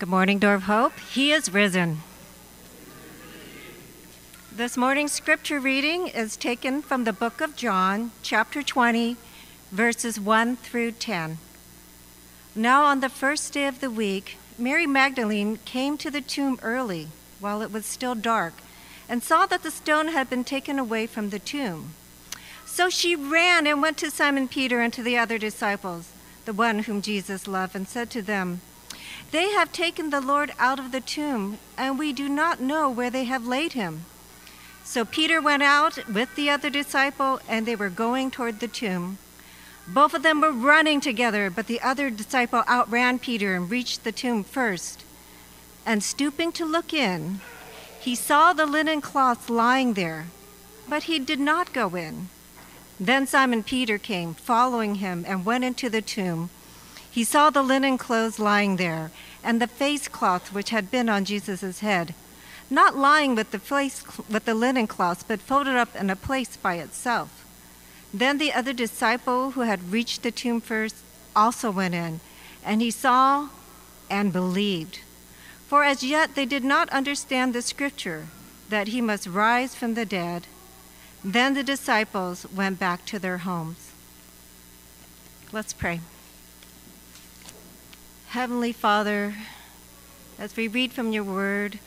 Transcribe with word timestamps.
Good 0.00 0.08
morning, 0.08 0.38
Door 0.38 0.54
of 0.54 0.62
Hope. 0.62 0.98
He 0.98 1.30
is 1.30 1.52
risen. 1.52 1.98
This 4.50 4.74
morning's 4.74 5.12
scripture 5.12 5.60
reading 5.60 6.08
is 6.08 6.38
taken 6.38 6.80
from 6.80 7.04
the 7.04 7.12
book 7.12 7.42
of 7.42 7.54
John, 7.54 8.12
chapter 8.22 8.62
20, 8.62 9.18
verses 9.70 10.18
1 10.18 10.56
through 10.56 10.92
10. 10.92 11.36
Now, 12.54 12.84
on 12.84 13.00
the 13.00 13.10
first 13.10 13.52
day 13.52 13.66
of 13.66 13.80
the 13.80 13.90
week, 13.90 14.38
Mary 14.56 14.86
Magdalene 14.86 15.58
came 15.66 15.98
to 15.98 16.10
the 16.10 16.22
tomb 16.22 16.58
early, 16.62 17.08
while 17.38 17.60
it 17.60 17.70
was 17.70 17.84
still 17.84 18.14
dark, 18.14 18.54
and 19.06 19.22
saw 19.22 19.44
that 19.44 19.62
the 19.62 19.70
stone 19.70 20.08
had 20.08 20.30
been 20.30 20.44
taken 20.44 20.78
away 20.78 21.06
from 21.06 21.28
the 21.28 21.38
tomb. 21.38 21.92
So 22.64 22.88
she 22.88 23.14
ran 23.14 23.66
and 23.66 23.82
went 23.82 23.98
to 23.98 24.10
Simon 24.10 24.48
Peter 24.48 24.80
and 24.80 24.94
to 24.94 25.02
the 25.02 25.18
other 25.18 25.36
disciples, 25.36 26.08
the 26.46 26.54
one 26.54 26.84
whom 26.84 27.02
Jesus 27.02 27.46
loved, 27.46 27.76
and 27.76 27.86
said 27.86 28.08
to 28.12 28.22
them, 28.22 28.62
they 29.30 29.50
have 29.50 29.72
taken 29.72 30.10
the 30.10 30.20
Lord 30.20 30.52
out 30.58 30.78
of 30.78 30.92
the 30.92 31.00
tomb, 31.00 31.58
and 31.76 31.98
we 31.98 32.12
do 32.12 32.28
not 32.28 32.60
know 32.60 32.90
where 32.90 33.10
they 33.10 33.24
have 33.24 33.46
laid 33.46 33.74
him. 33.74 34.04
So 34.84 35.04
Peter 35.04 35.40
went 35.40 35.62
out 35.62 35.98
with 36.08 36.34
the 36.34 36.50
other 36.50 36.70
disciple, 36.70 37.40
and 37.48 37.64
they 37.64 37.76
were 37.76 37.90
going 37.90 38.30
toward 38.30 38.60
the 38.60 38.68
tomb. 38.68 39.18
Both 39.86 40.14
of 40.14 40.22
them 40.22 40.40
were 40.40 40.52
running 40.52 41.00
together, 41.00 41.50
but 41.50 41.66
the 41.66 41.80
other 41.80 42.10
disciple 42.10 42.62
outran 42.68 43.18
Peter 43.18 43.54
and 43.54 43.70
reached 43.70 44.04
the 44.04 44.12
tomb 44.12 44.44
first. 44.44 45.04
And 45.86 46.02
stooping 46.02 46.52
to 46.52 46.64
look 46.64 46.92
in, 46.92 47.40
he 48.00 48.14
saw 48.14 48.52
the 48.52 48.66
linen 48.66 49.00
cloths 49.00 49.50
lying 49.50 49.94
there, 49.94 50.26
but 50.88 51.04
he 51.04 51.18
did 51.18 51.40
not 51.40 51.72
go 51.72 51.94
in. 51.94 52.28
Then 52.98 53.26
Simon 53.26 53.62
Peter 53.62 53.98
came, 53.98 54.34
following 54.34 54.96
him, 54.96 55.24
and 55.26 55.44
went 55.44 55.64
into 55.64 55.88
the 55.88 56.02
tomb. 56.02 56.50
He 57.10 57.24
saw 57.24 57.50
the 57.50 57.62
linen 57.62 57.98
clothes 57.98 58.38
lying 58.38 58.76
there, 58.76 59.10
and 59.42 59.60
the 59.60 59.66
face 59.66 60.06
cloth 60.06 60.52
which 60.52 60.70
had 60.70 60.90
been 60.90 61.08
on 61.08 61.24
Jesus' 61.24 61.80
head, 61.80 62.14
not 62.70 62.96
lying 62.96 63.34
with 63.34 63.50
the, 63.50 63.58
face, 63.58 64.04
with 64.28 64.44
the 64.44 64.54
linen 64.54 64.86
cloth, 64.86 65.26
but 65.26 65.40
folded 65.40 65.74
up 65.74 65.96
in 65.96 66.08
a 66.08 66.16
place 66.16 66.56
by 66.56 66.76
itself. 66.76 67.44
Then 68.14 68.38
the 68.38 68.52
other 68.52 68.72
disciple 68.72 69.52
who 69.52 69.62
had 69.62 69.92
reached 69.92 70.22
the 70.22 70.30
tomb 70.30 70.60
first 70.60 70.96
also 71.34 71.70
went 71.70 71.94
in, 71.94 72.20
and 72.64 72.80
he 72.80 72.90
saw 72.90 73.48
and 74.08 74.32
believed. 74.32 75.00
For 75.66 75.84
as 75.84 76.02
yet 76.02 76.34
they 76.34 76.46
did 76.46 76.64
not 76.64 76.88
understand 76.90 77.54
the 77.54 77.62
scripture 77.62 78.28
that 78.68 78.88
he 78.88 79.00
must 79.00 79.26
rise 79.26 79.74
from 79.74 79.94
the 79.94 80.06
dead. 80.06 80.46
Then 81.24 81.54
the 81.54 81.62
disciples 81.62 82.46
went 82.54 82.78
back 82.78 83.04
to 83.06 83.18
their 83.18 83.38
homes. 83.38 83.90
Let's 85.52 85.72
pray. 85.72 86.00
Heavenly 88.30 88.72
Father, 88.72 89.34
as 90.38 90.56
we 90.56 90.68
read 90.68 90.92
from 90.92 91.10
your 91.10 91.24
word, 91.24 91.80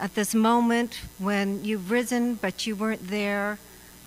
at 0.00 0.14
this 0.14 0.34
moment 0.34 0.98
when 1.18 1.62
you've 1.62 1.90
risen 1.90 2.36
but 2.36 2.66
you 2.66 2.74
weren't 2.74 3.08
there, 3.08 3.58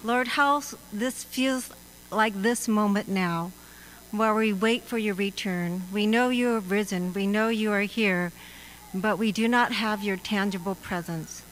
Lord, 0.03 0.29
how 0.29 0.63
this 0.91 1.23
feels 1.23 1.69
like 2.09 2.33
this 2.41 2.67
moment 2.67 3.07
now, 3.07 3.51
while 4.09 4.33
we 4.33 4.51
wait 4.51 4.85
for 4.85 4.97
your 4.97 5.13
return. 5.13 5.83
We 5.93 6.07
know 6.07 6.29
you 6.29 6.55
have 6.55 6.71
risen, 6.71 7.13
we 7.13 7.27
know 7.27 7.49
you 7.49 7.71
are 7.71 7.81
here, 7.81 8.31
but 8.91 9.19
we 9.19 9.31
do 9.31 9.47
not 9.47 9.71
have 9.71 10.03
your 10.03 10.17
tangible 10.17 10.73
presence. 10.73 11.43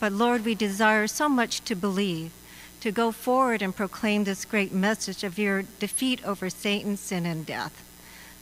But 0.00 0.10
Lord, 0.10 0.44
we 0.44 0.56
desire 0.56 1.06
so 1.06 1.28
much 1.28 1.60
to 1.66 1.76
believe, 1.76 2.32
to 2.80 2.90
go 2.90 3.12
forward 3.12 3.62
and 3.62 3.76
proclaim 3.76 4.24
this 4.24 4.44
great 4.44 4.72
message 4.72 5.22
of 5.22 5.38
your 5.38 5.62
defeat 5.78 6.24
over 6.24 6.50
Satan, 6.50 6.96
sin, 6.96 7.24
and 7.24 7.46
death. 7.46 7.87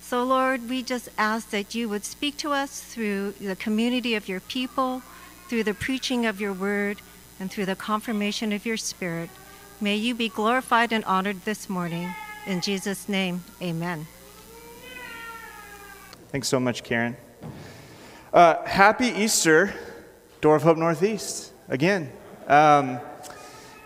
So, 0.09 0.23
Lord, 0.23 0.71
we 0.71 0.85
just 0.85 1.09
ask 1.19 1.51
that 1.51 1.75
you 1.75 1.89
would 1.89 2.05
speak 2.05 2.37
to 2.37 2.53
us 2.53 2.81
through 2.81 3.33
the 3.41 3.57
community 3.57 4.15
of 4.15 4.29
your 4.29 4.39
people, 4.39 5.03
through 5.49 5.65
the 5.65 5.75
preaching 5.75 6.27
of 6.27 6.41
your 6.41 6.53
word, 6.53 6.99
and 7.41 7.51
through 7.51 7.67
the 7.67 7.75
confirmation 7.75 8.53
of 8.53 8.65
your 8.65 8.77
spirit. 8.77 9.31
May 9.81 9.97
you 9.97 10.15
be 10.15 10.29
glorified 10.29 10.93
and 10.93 11.05
honored 11.07 11.45
this 11.45 11.69
morning. 11.69 12.15
In 12.47 12.61
Jesus' 12.61 13.09
name, 13.09 13.43
amen. 13.61 14.07
Thanks 16.29 16.47
so 16.47 16.61
much, 16.61 16.85
Karen. 16.85 17.17
Uh, 18.33 18.63
happy 18.65 19.09
Easter, 19.09 19.75
Door 20.41 20.55
of 20.55 20.63
Hope 20.63 20.79
Northeast, 20.79 21.53
again. 21.69 22.13
Um, 22.47 23.01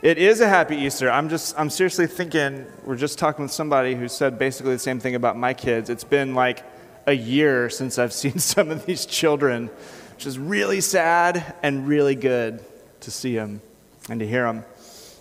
it 0.03 0.16
is 0.16 0.41
a 0.41 0.49
happy 0.49 0.77
Easter. 0.77 1.11
I'm 1.11 1.28
just, 1.28 1.59
I'm 1.59 1.69
seriously 1.69 2.06
thinking, 2.06 2.65
we're 2.84 2.97
just 2.97 3.19
talking 3.19 3.43
with 3.43 3.53
somebody 3.53 3.94
who 3.94 4.09
said 4.09 4.38
basically 4.38 4.72
the 4.72 4.78
same 4.78 4.99
thing 4.99 5.15
about 5.15 5.37
my 5.37 5.53
kids. 5.53 5.91
It's 5.91 6.05
been 6.05 6.34
like 6.34 6.65
a 7.06 7.12
year 7.12 7.69
since 7.69 7.99
I've 7.99 8.12
seen 8.25 8.39
some 8.39 8.71
of 8.71 8.87
these 8.87 9.05
children, 9.05 9.69
which 10.15 10.27
is 10.27 10.39
really 10.39 10.81
sad 10.81 11.55
and 11.62 11.87
really 11.87 12.15
good 12.15 12.65
to 13.00 13.10
see 13.10 13.34
them 13.34 13.60
and 14.09 14.21
to 14.21 14.27
hear 14.27 14.44
them 14.44 14.65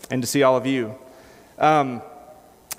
and 0.10 0.22
to 0.22 0.28
see 0.28 0.44
all 0.44 0.56
of 0.56 0.66
you. 0.66 0.96
Um, 1.58 2.02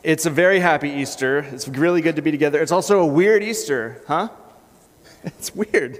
it's 0.02 0.24
a 0.24 0.30
very 0.30 0.58
happy 0.58 0.88
Easter. 0.88 1.40
It's 1.52 1.68
really 1.68 2.00
good 2.00 2.16
to 2.16 2.22
be 2.22 2.30
together. 2.30 2.62
It's 2.62 2.72
also 2.72 3.00
a 3.00 3.06
weird 3.06 3.42
Easter, 3.42 4.02
huh? 4.06 4.28
It's 5.22 5.54
weird. 5.54 5.98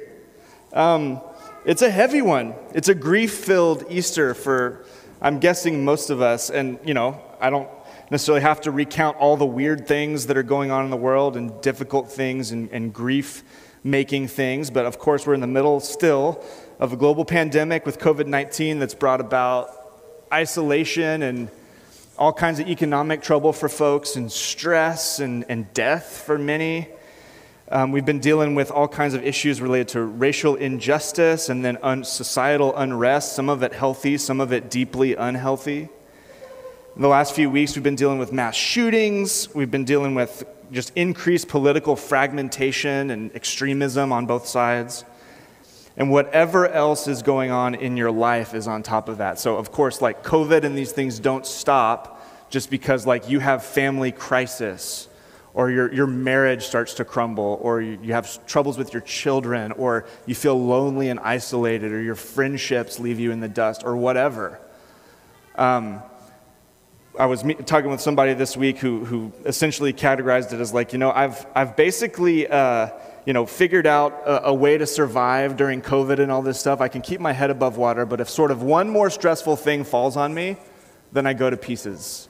Um, 0.72 1.20
it's 1.66 1.82
a 1.82 1.90
heavy 1.90 2.22
one. 2.22 2.54
It's 2.72 2.88
a 2.88 2.94
grief 2.94 3.34
filled 3.34 3.84
Easter 3.90 4.32
for 4.32 4.86
I'm 5.22 5.38
guessing 5.38 5.84
most 5.84 6.08
of 6.08 6.22
us, 6.22 6.48
and 6.48 6.78
you 6.84 6.94
know, 6.94 7.20
I 7.40 7.50
don't 7.50 7.68
necessarily 8.10 8.40
have 8.40 8.62
to 8.62 8.70
recount 8.70 9.18
all 9.18 9.36
the 9.36 9.46
weird 9.46 9.86
things 9.86 10.26
that 10.26 10.36
are 10.36 10.42
going 10.42 10.70
on 10.70 10.84
in 10.84 10.90
the 10.90 10.96
world 10.96 11.36
and 11.36 11.60
difficult 11.60 12.10
things 12.10 12.52
and, 12.52 12.70
and 12.72 12.92
grief 12.92 13.42
making 13.84 14.28
things, 14.28 14.70
but 14.70 14.86
of 14.86 14.98
course, 14.98 15.26
we're 15.26 15.34
in 15.34 15.40
the 15.40 15.46
middle 15.46 15.80
still 15.80 16.42
of 16.78 16.92
a 16.92 16.96
global 16.96 17.24
pandemic 17.24 17.84
with 17.84 17.98
COVID 17.98 18.26
19 18.26 18.78
that's 18.78 18.94
brought 18.94 19.20
about 19.20 19.70
isolation 20.32 21.22
and 21.22 21.50
all 22.18 22.32
kinds 22.32 22.58
of 22.58 22.68
economic 22.68 23.22
trouble 23.22 23.52
for 23.52 23.68
folks 23.68 24.16
and 24.16 24.30
stress 24.32 25.20
and, 25.20 25.44
and 25.48 25.72
death 25.74 26.22
for 26.24 26.38
many. 26.38 26.88
Um, 27.72 27.92
we've 27.92 28.04
been 28.04 28.18
dealing 28.18 28.56
with 28.56 28.72
all 28.72 28.88
kinds 28.88 29.14
of 29.14 29.24
issues 29.24 29.60
related 29.60 29.86
to 29.88 30.02
racial 30.02 30.56
injustice 30.56 31.48
and 31.48 31.64
then 31.64 31.78
un- 31.82 32.02
societal 32.02 32.76
unrest, 32.76 33.36
some 33.36 33.48
of 33.48 33.62
it 33.62 33.72
healthy, 33.72 34.18
some 34.18 34.40
of 34.40 34.52
it 34.52 34.70
deeply 34.70 35.14
unhealthy. 35.14 35.88
In 36.96 37.02
the 37.02 37.06
last 37.06 37.32
few 37.32 37.48
weeks, 37.48 37.76
we've 37.76 37.84
been 37.84 37.94
dealing 37.94 38.18
with 38.18 38.32
mass 38.32 38.56
shootings. 38.56 39.54
We've 39.54 39.70
been 39.70 39.84
dealing 39.84 40.16
with 40.16 40.42
just 40.72 40.92
increased 40.96 41.46
political 41.46 41.94
fragmentation 41.94 43.08
and 43.08 43.32
extremism 43.36 44.10
on 44.10 44.26
both 44.26 44.48
sides. 44.48 45.04
And 45.96 46.10
whatever 46.10 46.66
else 46.66 47.06
is 47.06 47.22
going 47.22 47.52
on 47.52 47.76
in 47.76 47.96
your 47.96 48.10
life 48.10 48.52
is 48.52 48.66
on 48.66 48.82
top 48.82 49.08
of 49.08 49.18
that. 49.18 49.38
So, 49.38 49.58
of 49.58 49.70
course, 49.70 50.02
like 50.02 50.24
COVID 50.24 50.64
and 50.64 50.76
these 50.76 50.90
things 50.90 51.20
don't 51.20 51.46
stop 51.46 52.20
just 52.50 52.68
because, 52.68 53.06
like, 53.06 53.28
you 53.28 53.38
have 53.38 53.62
family 53.62 54.10
crisis 54.10 55.06
or 55.52 55.70
your, 55.70 55.92
your 55.92 56.06
marriage 56.06 56.64
starts 56.64 56.94
to 56.94 57.04
crumble, 57.04 57.58
or 57.60 57.80
you, 57.80 58.12
have 58.12 58.46
troubles 58.46 58.78
with 58.78 58.92
your 58.92 59.02
children, 59.02 59.72
or 59.72 60.06
you 60.26 60.34
feel 60.34 60.60
lonely 60.60 61.08
and 61.08 61.18
isolated, 61.20 61.92
or 61.92 62.00
your 62.00 62.14
friendships 62.14 63.00
leave 63.00 63.18
you 63.18 63.32
in 63.32 63.40
the 63.40 63.48
dust, 63.48 63.82
or 63.84 63.96
whatever. 63.96 64.60
Um, 65.56 66.02
I 67.18 67.26
was 67.26 67.42
meet, 67.42 67.66
talking 67.66 67.90
with 67.90 68.00
somebody 68.00 68.34
this 68.34 68.56
week 68.56 68.78
who, 68.78 69.04
who 69.04 69.32
essentially 69.44 69.92
categorized 69.92 70.52
it 70.52 70.60
as 70.60 70.72
like, 70.72 70.92
you 70.92 70.98
know, 70.98 71.10
I've, 71.10 71.44
I've 71.54 71.74
basically, 71.74 72.46
uh, 72.46 72.90
you 73.26 73.32
know, 73.32 73.44
figured 73.44 73.88
out 73.88 74.22
a, 74.24 74.46
a, 74.46 74.54
way 74.54 74.78
to 74.78 74.86
survive 74.86 75.56
during 75.56 75.82
COVID 75.82 76.20
and 76.20 76.30
all 76.30 76.42
this 76.42 76.60
stuff. 76.60 76.80
I 76.80 76.86
can 76.86 77.02
keep 77.02 77.20
my 77.20 77.32
head 77.32 77.50
above 77.50 77.76
water, 77.76 78.06
but 78.06 78.20
if 78.20 78.30
sort 78.30 78.52
of 78.52 78.62
one 78.62 78.88
more 78.88 79.10
stressful 79.10 79.56
thing 79.56 79.82
falls 79.82 80.16
on 80.16 80.32
me, 80.32 80.56
then 81.10 81.26
I 81.26 81.32
go 81.32 81.50
to 81.50 81.56
pieces. 81.56 82.28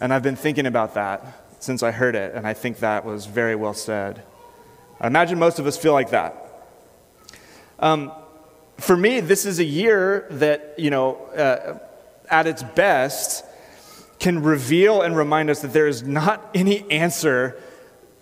And 0.00 0.12
I've 0.12 0.24
been 0.24 0.36
thinking 0.36 0.66
about 0.66 0.94
that 0.94 1.47
since 1.58 1.82
I 1.82 1.90
heard 1.90 2.14
it, 2.14 2.34
and 2.34 2.46
I 2.46 2.54
think 2.54 2.78
that 2.78 3.04
was 3.04 3.26
very 3.26 3.54
well 3.54 3.74
said. 3.74 4.22
I 5.00 5.06
imagine 5.06 5.38
most 5.38 5.58
of 5.58 5.66
us 5.66 5.76
feel 5.76 5.92
like 5.92 6.10
that. 6.10 6.44
Um, 7.78 8.12
for 8.78 8.96
me, 8.96 9.20
this 9.20 9.46
is 9.46 9.58
a 9.58 9.64
year 9.64 10.26
that, 10.30 10.74
you 10.78 10.90
know, 10.90 11.16
uh, 11.36 11.78
at 12.30 12.46
its 12.46 12.62
best, 12.62 13.44
can 14.18 14.42
reveal 14.42 15.02
and 15.02 15.16
remind 15.16 15.50
us 15.50 15.62
that 15.62 15.72
there 15.72 15.86
is 15.86 16.02
not 16.02 16.50
any 16.54 16.88
answer 16.90 17.60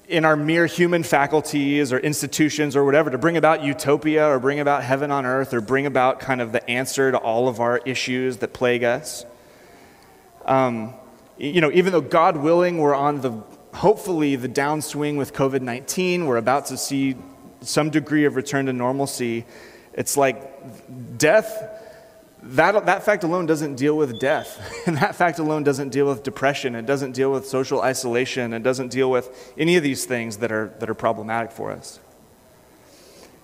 in 0.09 0.25
our 0.25 0.37
mere 0.37 0.67
human 0.67 1.03
faculties 1.03 1.93
or 1.93 1.99
institutions 1.99 2.77
or 2.77 2.85
whatever 2.85 3.11
to 3.11 3.19
bring 3.19 3.37
about 3.37 3.65
utopia 3.65 4.25
or 4.29 4.39
bring 4.39 4.61
about 4.61 4.85
heaven 4.85 5.11
on 5.11 5.27
earth 5.27 5.53
or 5.53 5.61
bring 5.61 5.85
about 5.85 6.21
kind 6.21 6.41
of 6.41 6.53
the 6.53 6.71
answer 6.71 7.11
to 7.11 7.19
all 7.19 7.49
of 7.49 7.59
our 7.59 7.79
issues 7.79 8.37
that 8.37 8.53
plague 8.53 8.85
us. 8.85 9.25
Um, 10.45 10.95
you 11.39 11.61
know, 11.61 11.71
even 11.73 11.93
though 11.93 12.01
God 12.01 12.37
willing, 12.37 12.79
we're 12.79 12.95
on 12.95 13.21
the 13.21 13.43
hopefully 13.75 14.37
the 14.37 14.49
downswing 14.49 15.17
with 15.17 15.35
COVID 15.35 15.61
19, 15.61 16.27
we're 16.27 16.39
about 16.39 16.67
to 16.67 16.79
see 16.79 17.17
some 17.61 17.91
degree 17.91 18.25
of 18.25 18.37
return 18.37 18.67
to 18.67 18.73
normalcy. 18.73 19.45
It's 19.93 20.17
like 20.17 21.19
death, 21.19 21.63
that, 22.43 22.87
that 22.87 23.03
fact 23.03 23.25
alone 23.25 23.47
doesn't 23.47 23.75
deal 23.75 23.97
with 23.97 24.19
death. 24.21 24.63
And 24.87 24.97
that 24.99 25.17
fact 25.17 25.41
alone 25.41 25.65
doesn't 25.65 25.89
deal 25.89 26.07
with 26.07 26.23
depression. 26.23 26.77
It 26.77 26.87
doesn't 26.87 27.13
deal 27.13 27.33
with 27.33 27.47
social 27.47 27.81
isolation. 27.81 28.53
It 28.53 28.63
doesn't 28.63 28.89
deal 28.89 29.11
with 29.11 29.53
any 29.59 29.77
of 29.77 29.83
these 29.83 30.05
things 30.05 30.37
that 30.39 30.53
are, 30.53 30.73
that 30.79 30.89
are 30.89 30.95
problematic 30.95 31.51
for 31.51 31.73
us. 31.73 31.99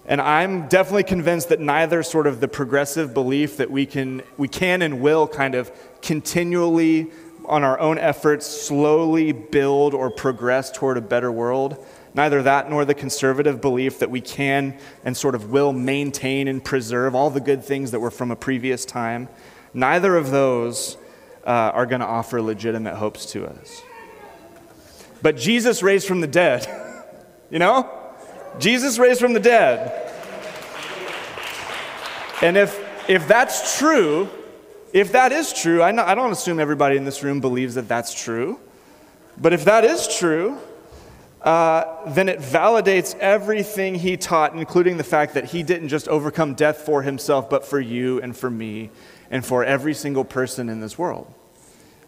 And 0.06 0.20
I'm 0.20 0.68
definitely 0.68 1.04
convinced 1.04 1.48
that 1.48 1.60
neither 1.60 2.02
sort 2.02 2.26
of 2.26 2.40
the 2.40 2.48
progressive 2.48 3.14
belief 3.14 3.56
that 3.56 3.70
we 3.70 3.86
can, 3.86 4.22
we 4.36 4.48
can 4.48 4.82
and 4.82 5.00
will 5.00 5.28
kind 5.28 5.54
of 5.54 5.70
continually, 6.00 7.10
on 7.46 7.64
our 7.64 7.78
own 7.78 7.98
efforts, 7.98 8.46
slowly 8.46 9.32
build 9.32 9.94
or 9.94 10.10
progress 10.10 10.70
toward 10.70 10.96
a 10.96 11.00
better 11.00 11.30
world, 11.30 11.84
neither 12.14 12.42
that 12.42 12.70
nor 12.70 12.84
the 12.84 12.94
conservative 12.94 13.60
belief 13.60 13.98
that 13.98 14.10
we 14.10 14.20
can 14.20 14.76
and 15.04 15.16
sort 15.16 15.34
of 15.34 15.50
will 15.50 15.72
maintain 15.72 16.48
and 16.48 16.64
preserve 16.64 17.14
all 17.14 17.30
the 17.30 17.40
good 17.40 17.64
things 17.64 17.90
that 17.90 18.00
were 18.00 18.10
from 18.10 18.30
a 18.30 18.36
previous 18.36 18.84
time, 18.84 19.28
neither 19.74 20.16
of 20.16 20.30
those 20.30 20.96
uh, 21.44 21.50
are 21.50 21.86
going 21.86 22.00
to 22.00 22.06
offer 22.06 22.40
legitimate 22.40 22.96
hopes 22.96 23.26
to 23.26 23.46
us. 23.46 23.82
But 25.22 25.36
Jesus 25.36 25.82
raised 25.82 26.06
from 26.06 26.20
the 26.20 26.26
dead, 26.26 26.66
you 27.50 27.58
know? 27.58 27.90
Jesus 28.58 28.98
raised 28.98 29.20
from 29.20 29.32
the 29.32 29.40
dead. 29.40 30.10
And 32.42 32.56
if, 32.56 33.08
if 33.08 33.26
that's 33.28 33.78
true, 33.78 34.28
if 34.92 35.12
that 35.12 35.32
is 35.32 35.52
true, 35.52 35.82
I, 35.82 36.10
I 36.10 36.14
don't 36.14 36.32
assume 36.32 36.60
everybody 36.60 36.96
in 36.96 37.04
this 37.04 37.22
room 37.22 37.40
believes 37.40 37.74
that 37.74 37.88
that's 37.88 38.12
true, 38.14 38.60
but 39.38 39.52
if 39.52 39.64
that 39.64 39.84
is 39.84 40.06
true, 40.18 40.58
uh, 41.42 42.10
then 42.10 42.28
it 42.28 42.38
validates 42.38 43.18
everything 43.18 43.96
he 43.96 44.16
taught, 44.16 44.54
including 44.54 44.96
the 44.96 45.04
fact 45.04 45.34
that 45.34 45.46
he 45.46 45.62
didn't 45.62 45.88
just 45.88 46.06
overcome 46.08 46.54
death 46.54 46.78
for 46.78 47.02
himself, 47.02 47.50
but 47.50 47.64
for 47.64 47.80
you 47.80 48.20
and 48.20 48.36
for 48.36 48.50
me 48.50 48.90
and 49.30 49.44
for 49.44 49.64
every 49.64 49.94
single 49.94 50.24
person 50.24 50.68
in 50.68 50.80
this 50.80 50.96
world. 50.96 51.32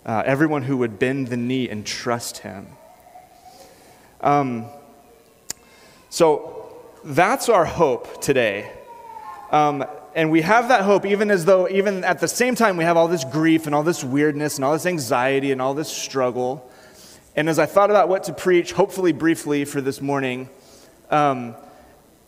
Uh, 0.06 0.22
everyone 0.26 0.62
who 0.62 0.76
would 0.76 0.98
bend 0.98 1.28
the 1.28 1.36
knee 1.36 1.68
and 1.68 1.84
trust 1.86 2.38
him. 2.38 2.66
Um, 4.20 4.66
so 6.10 6.76
that's 7.02 7.48
our 7.48 7.64
hope 7.64 8.20
today. 8.22 8.70
Um, 9.50 9.84
and 10.14 10.30
we 10.30 10.42
have 10.42 10.68
that 10.68 10.82
hope 10.82 11.04
even 11.04 11.30
as 11.30 11.44
though, 11.44 11.68
even 11.68 12.04
at 12.04 12.20
the 12.20 12.28
same 12.28 12.54
time, 12.54 12.76
we 12.76 12.84
have 12.84 12.96
all 12.96 13.08
this 13.08 13.24
grief 13.24 13.66
and 13.66 13.74
all 13.74 13.82
this 13.82 14.04
weirdness 14.04 14.56
and 14.56 14.64
all 14.64 14.72
this 14.72 14.86
anxiety 14.86 15.50
and 15.50 15.60
all 15.60 15.74
this 15.74 15.90
struggle. 15.90 16.70
And 17.36 17.48
as 17.48 17.58
I 17.58 17.66
thought 17.66 17.90
about 17.90 18.08
what 18.08 18.24
to 18.24 18.32
preach, 18.32 18.72
hopefully 18.72 19.12
briefly 19.12 19.64
for 19.64 19.80
this 19.80 20.00
morning, 20.00 20.48
um, 21.10 21.56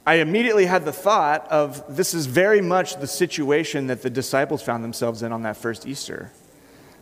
I 0.04 0.14
immediately 0.14 0.66
had 0.66 0.84
the 0.84 0.92
thought 0.92 1.50
of 1.50 1.96
this 1.96 2.12
is 2.12 2.26
very 2.26 2.60
much 2.60 2.96
the 2.96 3.06
situation 3.06 3.86
that 3.86 4.02
the 4.02 4.10
disciples 4.10 4.62
found 4.62 4.82
themselves 4.82 5.22
in 5.22 5.32
on 5.32 5.42
that 5.42 5.56
first 5.56 5.86
Easter. 5.86 6.32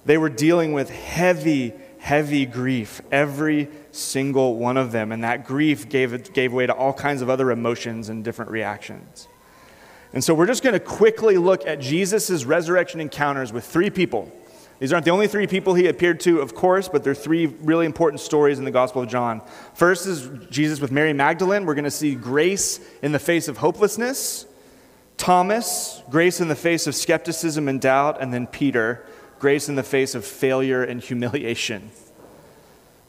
They 0.04 0.18
were 0.18 0.28
dealing 0.28 0.74
with 0.74 0.90
heavy, 0.90 1.72
heavy 1.98 2.44
grief, 2.44 3.00
every 3.10 3.68
single 3.90 4.56
one 4.56 4.76
of 4.76 4.92
them. 4.92 5.12
And 5.12 5.24
that 5.24 5.46
grief 5.46 5.88
gave, 5.88 6.32
gave 6.34 6.52
way 6.52 6.66
to 6.66 6.74
all 6.74 6.92
kinds 6.92 7.22
of 7.22 7.30
other 7.30 7.50
emotions 7.50 8.10
and 8.10 8.22
different 8.22 8.50
reactions. 8.50 9.28
And 10.14 10.22
so 10.22 10.32
we're 10.32 10.46
just 10.46 10.62
going 10.62 10.74
to 10.74 10.80
quickly 10.80 11.36
look 11.36 11.66
at 11.66 11.80
Jesus' 11.80 12.44
resurrection 12.44 13.00
encounters 13.00 13.52
with 13.52 13.64
three 13.64 13.90
people. 13.90 14.32
These 14.78 14.92
aren't 14.92 15.04
the 15.04 15.10
only 15.10 15.26
three 15.26 15.46
people 15.46 15.74
he 15.74 15.88
appeared 15.88 16.20
to, 16.20 16.40
of 16.40 16.54
course, 16.54 16.88
but 16.88 17.02
they're 17.02 17.14
three 17.14 17.46
really 17.46 17.84
important 17.84 18.20
stories 18.20 18.58
in 18.58 18.64
the 18.64 18.70
Gospel 18.70 19.02
of 19.02 19.08
John. 19.08 19.42
First 19.74 20.06
is 20.06 20.30
Jesus 20.50 20.80
with 20.80 20.92
Mary 20.92 21.12
Magdalene. 21.12 21.66
We're 21.66 21.74
going 21.74 21.84
to 21.84 21.90
see 21.90 22.14
grace 22.14 22.80
in 23.02 23.12
the 23.12 23.18
face 23.18 23.48
of 23.48 23.58
hopelessness. 23.58 24.46
Thomas, 25.16 26.02
grace 26.10 26.40
in 26.40 26.48
the 26.48 26.56
face 26.56 26.86
of 26.86 26.94
skepticism 26.94 27.68
and 27.68 27.80
doubt. 27.80 28.20
And 28.20 28.32
then 28.32 28.46
Peter, 28.46 29.04
grace 29.40 29.68
in 29.68 29.74
the 29.74 29.82
face 29.82 30.14
of 30.14 30.24
failure 30.24 30.82
and 30.82 31.00
humiliation. 31.00 31.90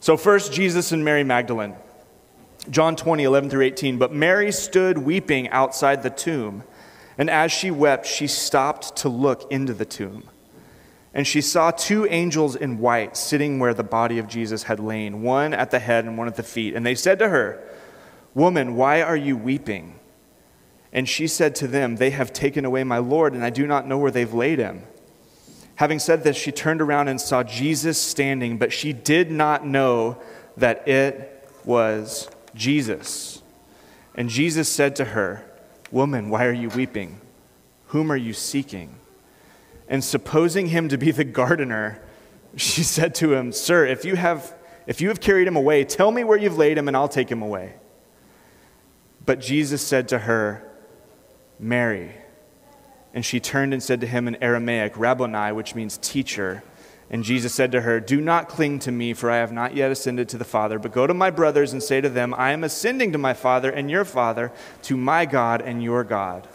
So, 0.00 0.16
first, 0.16 0.52
Jesus 0.52 0.92
and 0.92 1.04
Mary 1.04 1.24
Magdalene. 1.24 1.74
John 2.70 2.96
20, 2.96 3.22
11 3.24 3.50
through 3.50 3.64
18. 3.64 3.98
But 3.98 4.12
Mary 4.12 4.50
stood 4.50 4.98
weeping 4.98 5.48
outside 5.50 6.02
the 6.02 6.10
tomb, 6.10 6.64
and 7.18 7.30
as 7.30 7.50
she 7.50 7.70
wept, 7.70 8.06
she 8.06 8.26
stopped 8.26 8.96
to 8.96 9.08
look 9.08 9.50
into 9.50 9.72
the 9.72 9.84
tomb. 9.84 10.28
And 11.14 11.26
she 11.26 11.40
saw 11.40 11.70
two 11.70 12.06
angels 12.06 12.56
in 12.56 12.78
white 12.78 13.16
sitting 13.16 13.58
where 13.58 13.72
the 13.72 13.82
body 13.82 14.18
of 14.18 14.28
Jesus 14.28 14.64
had 14.64 14.78
lain, 14.78 15.22
one 15.22 15.54
at 15.54 15.70
the 15.70 15.78
head 15.78 16.04
and 16.04 16.18
one 16.18 16.26
at 16.26 16.36
the 16.36 16.42
feet. 16.42 16.74
And 16.74 16.84
they 16.84 16.94
said 16.94 17.18
to 17.20 17.30
her, 17.30 17.62
Woman, 18.34 18.76
why 18.76 19.00
are 19.00 19.16
you 19.16 19.34
weeping? 19.34 19.98
And 20.92 21.08
she 21.08 21.26
said 21.26 21.54
to 21.56 21.66
them, 21.66 21.96
They 21.96 22.10
have 22.10 22.34
taken 22.34 22.66
away 22.66 22.84
my 22.84 22.98
Lord, 22.98 23.32
and 23.32 23.42
I 23.42 23.48
do 23.48 23.66
not 23.66 23.86
know 23.86 23.96
where 23.96 24.10
they've 24.10 24.32
laid 24.32 24.58
him. 24.58 24.82
Having 25.76 26.00
said 26.00 26.22
this, 26.22 26.36
she 26.36 26.52
turned 26.52 26.82
around 26.82 27.08
and 27.08 27.20
saw 27.20 27.42
Jesus 27.42 27.98
standing, 27.98 28.58
but 28.58 28.72
she 28.72 28.92
did 28.92 29.30
not 29.30 29.66
know 29.66 30.20
that 30.56 30.86
it 30.86 31.48
was 31.64 32.30
Jesus. 32.54 33.42
And 34.14 34.28
Jesus 34.28 34.68
said 34.70 34.96
to 34.96 35.06
her, 35.06 35.44
Woman, 35.96 36.28
why 36.28 36.44
are 36.44 36.52
you 36.52 36.68
weeping? 36.68 37.22
Whom 37.86 38.12
are 38.12 38.18
you 38.18 38.34
seeking? 38.34 38.96
And 39.88 40.04
supposing 40.04 40.66
him 40.66 40.90
to 40.90 40.98
be 40.98 41.10
the 41.10 41.24
gardener, 41.24 42.02
she 42.54 42.82
said 42.82 43.14
to 43.14 43.32
him, 43.32 43.50
Sir, 43.50 43.86
if 43.86 44.04
you 44.04 44.14
have, 44.14 44.54
if 44.86 45.00
you 45.00 45.08
have 45.08 45.20
carried 45.20 45.48
him 45.48 45.56
away, 45.56 45.84
tell 45.84 46.10
me 46.10 46.22
where 46.22 46.36
you've 46.36 46.58
laid 46.58 46.76
him, 46.76 46.86
and 46.86 46.94
I'll 46.94 47.08
take 47.08 47.30
him 47.30 47.40
away. 47.40 47.76
But 49.24 49.40
Jesus 49.40 49.80
said 49.80 50.08
to 50.08 50.18
her, 50.18 50.70
Mary. 51.58 52.10
And 53.14 53.24
she 53.24 53.40
turned 53.40 53.72
and 53.72 53.82
said 53.82 54.02
to 54.02 54.06
him 54.06 54.28
in 54.28 54.36
Aramaic, 54.42 54.98
Rabboni, 54.98 55.52
which 55.52 55.74
means 55.74 55.96
teacher. 55.96 56.62
And 57.08 57.22
Jesus 57.22 57.54
said 57.54 57.70
to 57.72 57.82
her, 57.82 58.00
Do 58.00 58.20
not 58.20 58.48
cling 58.48 58.80
to 58.80 58.90
me, 58.90 59.14
for 59.14 59.30
I 59.30 59.36
have 59.36 59.52
not 59.52 59.76
yet 59.76 59.92
ascended 59.92 60.28
to 60.30 60.38
the 60.38 60.44
Father, 60.44 60.78
but 60.78 60.92
go 60.92 61.06
to 61.06 61.14
my 61.14 61.30
brothers 61.30 61.72
and 61.72 61.82
say 61.82 62.00
to 62.00 62.08
them, 62.08 62.34
I 62.34 62.50
am 62.50 62.64
ascending 62.64 63.12
to 63.12 63.18
my 63.18 63.32
Father 63.32 63.70
and 63.70 63.90
your 63.90 64.04
Father, 64.04 64.52
to 64.82 64.96
my 64.96 65.24
God 65.24 65.62
and 65.62 65.82
your 65.82 66.02
God. 66.02 66.48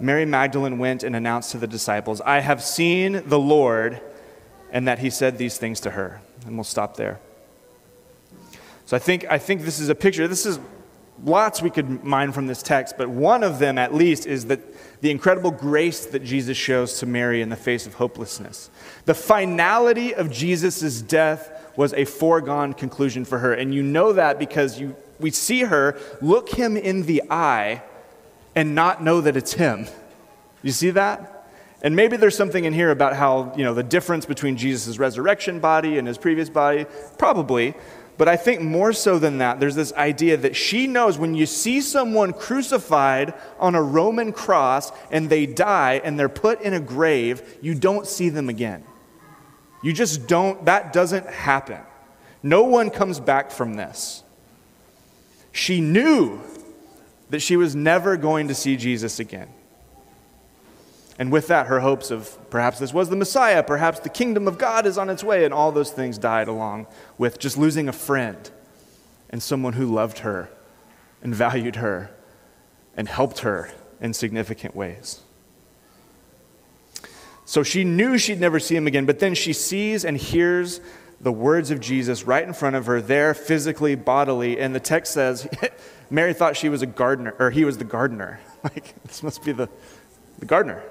Mary 0.00 0.24
Magdalene 0.24 0.78
went 0.78 1.02
and 1.02 1.14
announced 1.14 1.52
to 1.52 1.58
the 1.58 1.66
disciples, 1.66 2.20
I 2.22 2.40
have 2.40 2.62
seen 2.62 3.22
the 3.26 3.38
Lord, 3.38 4.00
and 4.70 4.88
that 4.88 4.98
he 4.98 5.10
said 5.10 5.38
these 5.38 5.58
things 5.58 5.80
to 5.80 5.90
her. 5.90 6.20
And 6.46 6.56
we'll 6.56 6.64
stop 6.64 6.96
there. 6.96 7.20
So 8.86 8.96
I 8.96 9.00
think, 9.00 9.26
I 9.28 9.38
think 9.38 9.62
this 9.62 9.78
is 9.78 9.88
a 9.88 9.94
picture. 9.94 10.28
This 10.28 10.46
is 10.46 10.58
lots 11.24 11.62
we 11.62 11.70
could 11.70 12.04
mine 12.04 12.32
from 12.32 12.46
this 12.46 12.62
text, 12.62 12.96
but 12.98 13.08
one 13.08 13.42
of 13.42 13.58
them 13.58 13.78
at 13.78 13.94
least 13.94 14.26
is 14.26 14.46
that 14.46 14.60
the 15.00 15.10
incredible 15.10 15.50
grace 15.50 16.06
that 16.06 16.24
Jesus 16.24 16.56
shows 16.56 16.98
to 17.00 17.06
Mary 17.06 17.42
in 17.42 17.48
the 17.48 17.56
face 17.56 17.86
of 17.86 17.94
hopelessness. 17.94 18.70
The 19.04 19.14
finality 19.14 20.14
of 20.14 20.30
Jesus' 20.30 21.02
death 21.02 21.50
was 21.76 21.92
a 21.92 22.04
foregone 22.04 22.72
conclusion 22.72 23.24
for 23.24 23.38
her. 23.38 23.52
And 23.52 23.74
you 23.74 23.82
know 23.82 24.12
that 24.14 24.38
because 24.38 24.80
you, 24.80 24.96
we 25.20 25.30
see 25.30 25.60
her 25.60 25.98
look 26.20 26.48
him 26.48 26.76
in 26.76 27.02
the 27.02 27.22
eye 27.30 27.82
and 28.54 28.74
not 28.74 29.02
know 29.02 29.20
that 29.20 29.36
it's 29.36 29.52
him. 29.52 29.86
You 30.62 30.72
see 30.72 30.90
that? 30.90 31.32
And 31.82 31.94
maybe 31.94 32.16
there's 32.16 32.36
something 32.36 32.64
in 32.64 32.72
here 32.72 32.90
about 32.90 33.14
how, 33.14 33.52
you 33.56 33.62
know, 33.62 33.74
the 33.74 33.82
difference 33.82 34.24
between 34.24 34.56
Jesus' 34.56 34.98
resurrection 34.98 35.60
body 35.60 35.98
and 35.98 36.08
his 36.08 36.16
previous 36.18 36.48
body. 36.48 36.86
Probably. 37.18 37.74
But 38.18 38.28
I 38.28 38.36
think 38.36 38.62
more 38.62 38.92
so 38.92 39.18
than 39.18 39.38
that, 39.38 39.60
there's 39.60 39.74
this 39.74 39.92
idea 39.92 40.36
that 40.38 40.56
she 40.56 40.86
knows 40.86 41.18
when 41.18 41.34
you 41.34 41.44
see 41.44 41.80
someone 41.80 42.32
crucified 42.32 43.34
on 43.58 43.74
a 43.74 43.82
Roman 43.82 44.32
cross 44.32 44.90
and 45.10 45.28
they 45.28 45.44
die 45.44 46.00
and 46.02 46.18
they're 46.18 46.28
put 46.28 46.62
in 46.62 46.72
a 46.72 46.80
grave, 46.80 47.58
you 47.60 47.74
don't 47.74 48.06
see 48.06 48.30
them 48.30 48.48
again. 48.48 48.84
You 49.82 49.92
just 49.92 50.26
don't, 50.26 50.64
that 50.64 50.92
doesn't 50.92 51.26
happen. 51.26 51.80
No 52.42 52.62
one 52.64 52.90
comes 52.90 53.20
back 53.20 53.50
from 53.50 53.74
this. 53.74 54.22
She 55.52 55.80
knew 55.80 56.40
that 57.30 57.40
she 57.40 57.56
was 57.56 57.76
never 57.76 58.16
going 58.16 58.48
to 58.48 58.54
see 58.54 58.76
Jesus 58.76 59.18
again. 59.18 59.48
And 61.18 61.32
with 61.32 61.48
that, 61.48 61.66
her 61.66 61.80
hopes 61.80 62.10
of 62.10 62.38
perhaps 62.50 62.78
this 62.78 62.92
was 62.92 63.08
the 63.08 63.16
Messiah, 63.16 63.62
perhaps 63.62 64.00
the 64.00 64.10
kingdom 64.10 64.46
of 64.46 64.58
God 64.58 64.86
is 64.86 64.98
on 64.98 65.08
its 65.08 65.24
way, 65.24 65.44
and 65.44 65.54
all 65.54 65.72
those 65.72 65.90
things 65.90 66.18
died 66.18 66.48
along 66.48 66.86
with 67.16 67.38
just 67.38 67.56
losing 67.56 67.88
a 67.88 67.92
friend 67.92 68.50
and 69.30 69.42
someone 69.42 69.72
who 69.72 69.86
loved 69.86 70.18
her 70.18 70.50
and 71.22 71.34
valued 71.34 71.76
her 71.76 72.10
and 72.96 73.08
helped 73.08 73.40
her 73.40 73.70
in 74.00 74.12
significant 74.12 74.76
ways. 74.76 75.22
So 77.46 77.62
she 77.62 77.84
knew 77.84 78.18
she'd 78.18 78.40
never 78.40 78.58
see 78.58 78.76
him 78.76 78.86
again, 78.86 79.06
but 79.06 79.20
then 79.20 79.34
she 79.34 79.52
sees 79.52 80.04
and 80.04 80.16
hears 80.16 80.80
the 81.20 81.32
words 81.32 81.70
of 81.70 81.80
Jesus 81.80 82.24
right 82.24 82.42
in 82.42 82.52
front 82.52 82.76
of 82.76 82.86
her, 82.86 83.00
there 83.00 83.32
physically, 83.32 83.94
bodily, 83.94 84.58
and 84.58 84.74
the 84.74 84.80
text 84.80 85.14
says 85.14 85.48
Mary 86.10 86.34
thought 86.34 86.56
she 86.56 86.68
was 86.68 86.82
a 86.82 86.86
gardener, 86.86 87.34
or 87.38 87.50
he 87.50 87.64
was 87.64 87.78
the 87.78 87.84
gardener. 87.84 88.40
Like, 88.64 89.00
this 89.04 89.22
must 89.22 89.44
be 89.44 89.52
the, 89.52 89.68
the 90.40 90.44
gardener. 90.44 90.82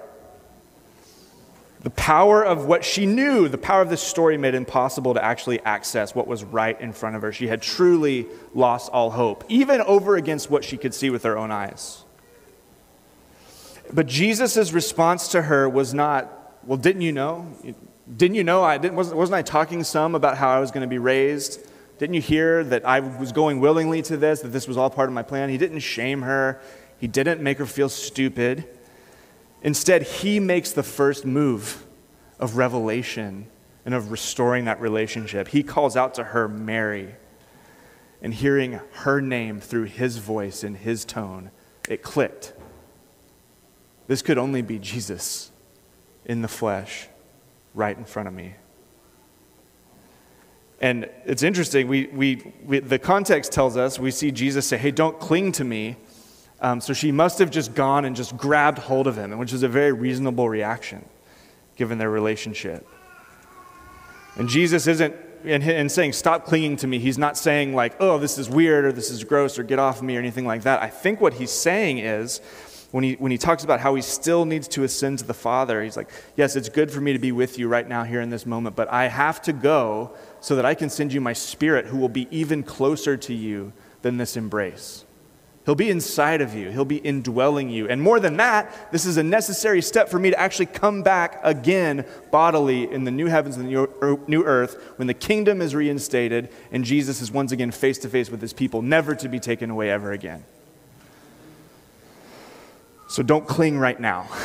The 1.85 1.91
power 1.91 2.43
of 2.43 2.65
what 2.65 2.83
she 2.83 3.05
knew, 3.05 3.47
the 3.47 3.59
power 3.59 3.79
of 3.79 3.91
this 3.91 4.01
story 4.01 4.39
made 4.39 4.55
it 4.55 4.57
impossible 4.57 5.13
to 5.13 5.23
actually 5.23 5.59
access 5.59 6.15
what 6.15 6.25
was 6.25 6.43
right 6.43 6.81
in 6.81 6.93
front 6.93 7.15
of 7.15 7.21
her. 7.21 7.31
She 7.31 7.45
had 7.45 7.61
truly 7.61 8.25
lost 8.55 8.91
all 8.91 9.11
hope, 9.11 9.43
even 9.49 9.81
over 9.81 10.15
against 10.15 10.49
what 10.49 10.63
she 10.63 10.77
could 10.77 10.95
see 10.95 11.11
with 11.11 11.21
her 11.21 11.37
own 11.37 11.51
eyes. 11.51 12.03
But 13.93 14.07
Jesus' 14.07 14.71
response 14.73 15.27
to 15.27 15.43
her 15.43 15.69
was 15.69 15.93
not, 15.93 16.57
Well, 16.63 16.79
didn't 16.79 17.03
you 17.03 17.11
know? 17.11 17.47
Didn't 18.17 18.33
you 18.33 18.43
know? 18.43 18.63
I 18.63 18.79
didn't, 18.79 18.95
wasn't, 18.95 19.17
wasn't 19.17 19.35
I 19.35 19.43
talking 19.43 19.83
some 19.83 20.15
about 20.15 20.37
how 20.37 20.49
I 20.49 20.59
was 20.59 20.71
going 20.71 20.81
to 20.81 20.87
be 20.87 20.97
raised? 20.97 21.69
Didn't 21.99 22.15
you 22.15 22.21
hear 22.21 22.63
that 22.63 22.83
I 22.83 23.01
was 23.01 23.31
going 23.31 23.59
willingly 23.59 24.01
to 24.01 24.17
this, 24.17 24.41
that 24.41 24.47
this 24.47 24.67
was 24.67 24.75
all 24.75 24.89
part 24.89 25.07
of 25.07 25.13
my 25.13 25.21
plan? 25.21 25.49
He 25.49 25.59
didn't 25.59 25.81
shame 25.81 26.23
her. 26.23 26.59
He 26.97 27.05
didn't 27.05 27.41
make 27.41 27.59
her 27.59 27.67
feel 27.67 27.89
stupid. 27.89 28.67
Instead, 29.65 30.03
he 30.03 30.39
makes 30.39 30.73
the 30.73 30.83
first 30.83 31.25
move 31.25 31.87
of 32.39 32.55
revelation 32.55 33.47
and 33.83 33.95
of 33.95 34.11
restoring 34.11 34.65
that 34.65 34.79
relationship. 34.79 35.47
He 35.47 35.63
calls 35.63 35.97
out 35.97 36.13
to 36.13 36.23
her, 36.23 36.47
Mary. 36.47 37.15
And 38.21 38.31
hearing 38.31 38.79
her 38.91 39.21
name 39.21 39.59
through 39.59 39.85
his 39.85 40.17
voice 40.17 40.63
and 40.63 40.77
his 40.77 41.03
tone, 41.03 41.49
it 41.89 42.03
clicked. 42.03 42.53
This 44.05 44.21
could 44.21 44.37
only 44.37 44.61
be 44.61 44.77
Jesus 44.77 45.49
in 46.25 46.43
the 46.43 46.47
flesh 46.47 47.07
right 47.73 47.97
in 47.97 48.05
front 48.05 48.27
of 48.27 48.35
me. 48.35 48.53
And 50.79 51.09
it's 51.25 51.41
interesting, 51.41 51.87
we, 51.87 52.05
we, 52.07 52.53
we, 52.63 52.79
the 52.79 52.99
context 52.99 53.51
tells 53.51 53.77
us, 53.77 53.97
we 53.97 54.11
see 54.11 54.29
Jesus 54.29 54.67
say, 54.67 54.77
Hey, 54.77 54.91
don't 54.91 55.19
cling 55.19 55.51
to 55.53 55.63
me. 55.63 55.95
Um, 56.61 56.79
so 56.81 56.93
she 56.93 57.11
must 57.11 57.39
have 57.39 57.51
just 57.51 57.73
gone 57.75 58.05
and 58.05 58.15
just 58.15 58.37
grabbed 58.37 58.79
hold 58.79 59.07
of 59.07 59.17
him, 59.17 59.37
which 59.37 59.53
is 59.53 59.63
a 59.63 59.67
very 59.67 59.91
reasonable 59.91 60.49
reaction 60.49 61.03
given 61.75 61.97
their 61.97 62.09
relationship. 62.09 62.87
And 64.37 64.49
Jesus 64.49 64.87
isn't, 64.87 65.15
in 65.43 65.89
saying, 65.89 66.13
Stop 66.13 66.45
clinging 66.45 66.77
to 66.77 66.87
me, 66.87 66.99
he's 66.99 67.17
not 67.17 67.37
saying, 67.37 67.73
like, 67.73 67.95
Oh, 67.99 68.17
this 68.17 68.37
is 68.37 68.49
weird 68.49 68.85
or 68.85 68.91
this 68.91 69.09
is 69.09 69.23
gross 69.23 69.59
or 69.59 69.63
get 69.63 69.79
off 69.79 69.97
of 69.97 70.03
me 70.03 70.15
or 70.15 70.19
anything 70.19 70.45
like 70.45 70.63
that. 70.63 70.81
I 70.81 70.89
think 70.89 71.21
what 71.21 71.35
he's 71.35 71.51
saying 71.51 71.99
is, 71.99 72.41
when 72.91 73.03
he, 73.03 73.13
when 73.13 73.31
he 73.31 73.37
talks 73.37 73.63
about 73.63 73.81
how 73.81 73.95
he 73.95 74.01
still 74.01 74.45
needs 74.45 74.67
to 74.69 74.83
ascend 74.83 75.19
to 75.19 75.25
the 75.25 75.33
Father, 75.33 75.83
he's 75.83 75.97
like, 75.97 76.09
Yes, 76.35 76.55
it's 76.55 76.69
good 76.69 76.91
for 76.91 77.01
me 77.01 77.13
to 77.13 77.19
be 77.19 77.31
with 77.31 77.59
you 77.59 77.67
right 77.67 77.87
now, 77.87 78.03
here 78.03 78.21
in 78.21 78.29
this 78.29 78.45
moment, 78.45 78.75
but 78.75 78.91
I 78.91 79.07
have 79.07 79.41
to 79.43 79.53
go 79.53 80.15
so 80.41 80.55
that 80.55 80.65
I 80.65 80.73
can 80.73 80.89
send 80.89 81.13
you 81.13 81.21
my 81.21 81.33
Spirit 81.33 81.85
who 81.87 81.97
will 81.97 82.09
be 82.09 82.27
even 82.31 82.63
closer 82.63 83.17
to 83.17 83.33
you 83.33 83.73
than 84.01 84.17
this 84.17 84.35
embrace. 84.35 85.04
He'll 85.65 85.75
be 85.75 85.89
inside 85.89 86.41
of 86.41 86.53
you, 86.53 86.69
He'll 86.69 86.85
be 86.85 86.97
indwelling 86.97 87.69
you. 87.69 87.87
And 87.89 88.01
more 88.01 88.19
than 88.19 88.37
that, 88.37 88.91
this 88.91 89.05
is 89.05 89.17
a 89.17 89.23
necessary 89.23 89.81
step 89.81 90.09
for 90.09 90.19
me 90.19 90.29
to 90.29 90.39
actually 90.39 90.67
come 90.67 91.01
back 91.01 91.39
again 91.43 92.05
bodily 92.31 92.91
in 92.91 93.03
the 93.03 93.11
new 93.11 93.25
heavens 93.25 93.57
and 93.57 93.67
the 93.67 94.19
new 94.27 94.43
earth 94.43 94.93
when 94.97 95.07
the 95.07 95.13
kingdom 95.13 95.61
is 95.61 95.73
reinstated 95.73 96.49
and 96.71 96.85
Jesus 96.85 97.21
is 97.21 97.31
once 97.31 97.51
again 97.51 97.71
face 97.71 97.97
to 97.99 98.09
face 98.09 98.29
with 98.29 98.41
His 98.41 98.53
people, 98.53 98.81
never 98.81 99.15
to 99.15 99.27
be 99.27 99.39
taken 99.39 99.71
away 99.71 99.89
ever 99.89 100.11
again. 100.11 100.43
So 103.07 103.23
don't 103.23 103.47
cling 103.47 103.77
right 103.79 103.99
now. 103.99 104.29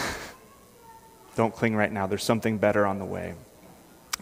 Don't 1.37 1.55
cling 1.55 1.77
right 1.77 1.91
now. 1.91 2.07
There's 2.07 2.25
something 2.25 2.59
better 2.59 2.85
on 2.85 2.99
the 2.99 3.05
way. 3.05 3.35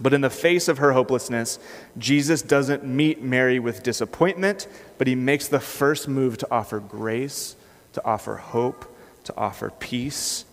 But 0.00 0.14
in 0.14 0.20
the 0.20 0.30
face 0.30 0.68
of 0.68 0.78
her 0.78 0.92
hopelessness, 0.92 1.58
Jesus 1.96 2.42
doesn't 2.42 2.84
meet 2.84 3.20
Mary 3.20 3.58
with 3.58 3.82
disappointment, 3.82 4.68
but 4.96 5.06
he 5.06 5.14
makes 5.14 5.48
the 5.48 5.60
first 5.60 6.08
move 6.08 6.38
to 6.38 6.48
offer 6.50 6.78
grace, 6.78 7.56
to 7.94 8.04
offer 8.04 8.36
hope, 8.36 8.96
to 9.24 9.36
offer 9.36 9.70
peace. 9.78 10.44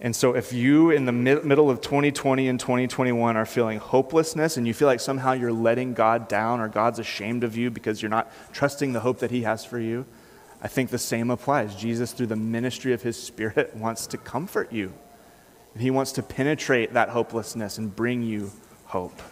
And 0.00 0.14
so, 0.14 0.36
if 0.36 0.52
you 0.52 0.90
in 0.90 1.06
the 1.06 1.12
middle 1.12 1.70
of 1.70 1.80
2020 1.80 2.48
and 2.48 2.60
2021 2.60 3.36
are 3.36 3.46
feeling 3.46 3.78
hopelessness 3.78 4.56
and 4.56 4.66
you 4.66 4.72
feel 4.72 4.86
like 4.86 5.00
somehow 5.00 5.32
you're 5.32 5.52
letting 5.52 5.94
God 5.94 6.28
down 6.28 6.60
or 6.60 6.68
God's 6.68 7.00
ashamed 7.00 7.42
of 7.42 7.56
you 7.56 7.70
because 7.70 8.00
you're 8.00 8.08
not 8.08 8.30
trusting 8.52 8.92
the 8.92 9.00
hope 9.00 9.18
that 9.18 9.32
He 9.32 9.42
has 9.42 9.64
for 9.64 9.78
you, 9.78 10.06
I 10.62 10.68
think 10.68 10.90
the 10.90 10.98
same 10.98 11.30
applies. 11.30 11.74
Jesus, 11.74 12.12
through 12.12 12.26
the 12.28 12.36
ministry 12.36 12.92
of 12.92 13.02
His 13.02 13.20
Spirit, 13.20 13.74
wants 13.76 14.06
to 14.08 14.18
comfort 14.18 14.72
you. 14.72 14.92
And 15.78 15.84
he 15.84 15.92
wants 15.92 16.10
to 16.10 16.24
penetrate 16.24 16.94
that 16.94 17.10
hopelessness 17.10 17.78
and 17.78 17.94
bring 17.94 18.24
you 18.24 18.50
hope. 18.86 19.22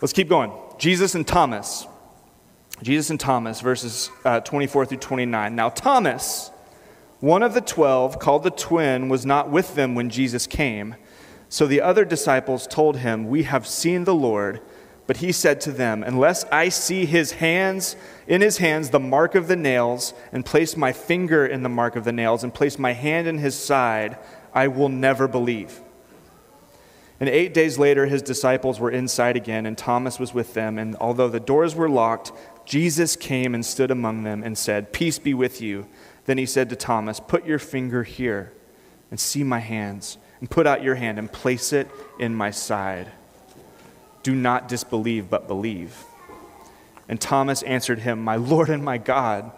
Let's 0.00 0.12
keep 0.12 0.28
going. 0.28 0.50
Jesus 0.78 1.14
and 1.14 1.24
Thomas. 1.24 1.86
Jesus 2.82 3.10
and 3.10 3.20
Thomas, 3.20 3.60
verses 3.60 4.10
uh, 4.24 4.40
24 4.40 4.86
through 4.86 4.98
29. 4.98 5.54
Now, 5.54 5.68
Thomas, 5.68 6.50
one 7.20 7.44
of 7.44 7.54
the 7.54 7.60
twelve, 7.60 8.18
called 8.18 8.42
the 8.42 8.50
twin, 8.50 9.08
was 9.08 9.24
not 9.24 9.48
with 9.48 9.76
them 9.76 9.94
when 9.94 10.10
Jesus 10.10 10.48
came. 10.48 10.96
So 11.48 11.68
the 11.68 11.82
other 11.82 12.04
disciples 12.04 12.66
told 12.66 12.96
him, 12.96 13.28
We 13.28 13.44
have 13.44 13.64
seen 13.64 14.02
the 14.02 14.12
Lord. 14.12 14.60
But 15.06 15.18
he 15.18 15.32
said 15.32 15.60
to 15.62 15.72
them, 15.72 16.02
Unless 16.02 16.44
I 16.44 16.68
see 16.68 17.06
his 17.06 17.32
hands, 17.32 17.96
in 18.26 18.40
his 18.40 18.58
hands 18.58 18.90
the 18.90 19.00
mark 19.00 19.34
of 19.34 19.48
the 19.48 19.56
nails, 19.56 20.14
and 20.30 20.44
place 20.44 20.76
my 20.76 20.92
finger 20.92 21.44
in 21.44 21.62
the 21.62 21.68
mark 21.68 21.96
of 21.96 22.04
the 22.04 22.12
nails, 22.12 22.44
and 22.44 22.54
place 22.54 22.78
my 22.78 22.92
hand 22.92 23.26
in 23.26 23.38
his 23.38 23.56
side, 23.56 24.16
I 24.54 24.68
will 24.68 24.88
never 24.88 25.26
believe. 25.26 25.80
And 27.18 27.28
eight 27.28 27.54
days 27.54 27.78
later, 27.78 28.06
his 28.06 28.22
disciples 28.22 28.80
were 28.80 28.90
inside 28.90 29.36
again, 29.36 29.66
and 29.66 29.76
Thomas 29.76 30.18
was 30.18 30.34
with 30.34 30.54
them. 30.54 30.78
And 30.78 30.96
although 30.96 31.28
the 31.28 31.40
doors 31.40 31.74
were 31.74 31.88
locked, 31.88 32.32
Jesus 32.64 33.16
came 33.16 33.54
and 33.54 33.66
stood 33.66 33.90
among 33.90 34.22
them 34.22 34.42
and 34.42 34.56
said, 34.56 34.92
Peace 34.92 35.18
be 35.18 35.34
with 35.34 35.60
you. 35.60 35.86
Then 36.26 36.38
he 36.38 36.46
said 36.46 36.70
to 36.70 36.76
Thomas, 36.76 37.18
Put 37.20 37.44
your 37.44 37.58
finger 37.58 38.04
here 38.04 38.52
and 39.10 39.18
see 39.18 39.42
my 39.44 39.58
hands, 39.58 40.18
and 40.40 40.48
put 40.48 40.66
out 40.66 40.82
your 40.82 40.94
hand 40.94 41.18
and 41.18 41.30
place 41.30 41.72
it 41.72 41.88
in 42.18 42.34
my 42.34 42.50
side 42.50 43.10
do 44.22 44.34
not 44.34 44.68
disbelieve, 44.68 45.28
but 45.28 45.46
believe. 45.48 46.04
And 47.08 47.20
Thomas 47.20 47.62
answered 47.62 48.00
him, 48.00 48.20
My 48.20 48.36
Lord 48.36 48.70
and 48.70 48.84
my 48.84 48.98
God. 48.98 49.52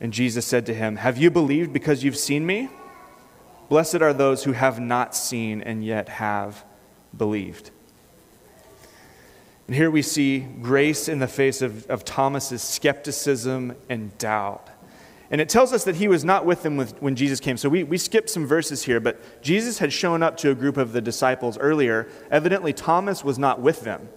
And 0.00 0.12
Jesus 0.12 0.44
said 0.44 0.66
to 0.66 0.74
him, 0.74 0.96
Have 0.96 1.16
you 1.16 1.30
believed 1.30 1.72
because 1.72 2.02
you've 2.02 2.16
seen 2.16 2.44
me? 2.44 2.68
Blessed 3.68 4.02
are 4.02 4.12
those 4.12 4.44
who 4.44 4.52
have 4.52 4.78
not 4.80 5.14
seen 5.14 5.62
and 5.62 5.84
yet 5.84 6.08
have 6.08 6.64
believed. 7.16 7.70
And 9.66 9.74
here 9.74 9.90
we 9.90 10.02
see 10.02 10.40
grace 10.40 11.08
in 11.08 11.20
the 11.20 11.28
face 11.28 11.62
of, 11.62 11.88
of 11.88 12.04
Thomas's 12.04 12.62
skepticism 12.62 13.74
and 13.88 14.16
doubt. 14.18 14.68
And 15.34 15.40
it 15.40 15.48
tells 15.48 15.72
us 15.72 15.82
that 15.82 15.96
he 15.96 16.06
was 16.06 16.24
not 16.24 16.46
with 16.46 16.62
them 16.62 16.76
with, 16.76 17.02
when 17.02 17.16
Jesus 17.16 17.40
came. 17.40 17.56
So 17.56 17.68
we, 17.68 17.82
we 17.82 17.98
skipped 17.98 18.30
some 18.30 18.46
verses 18.46 18.84
here, 18.84 19.00
but 19.00 19.42
Jesus 19.42 19.80
had 19.80 19.92
shown 19.92 20.22
up 20.22 20.36
to 20.36 20.52
a 20.52 20.54
group 20.54 20.76
of 20.76 20.92
the 20.92 21.00
disciples 21.00 21.58
earlier. 21.58 22.06
Evidently, 22.30 22.72
Thomas 22.72 23.24
was 23.24 23.36
not 23.36 23.60
with 23.60 23.80
them. 23.80 24.08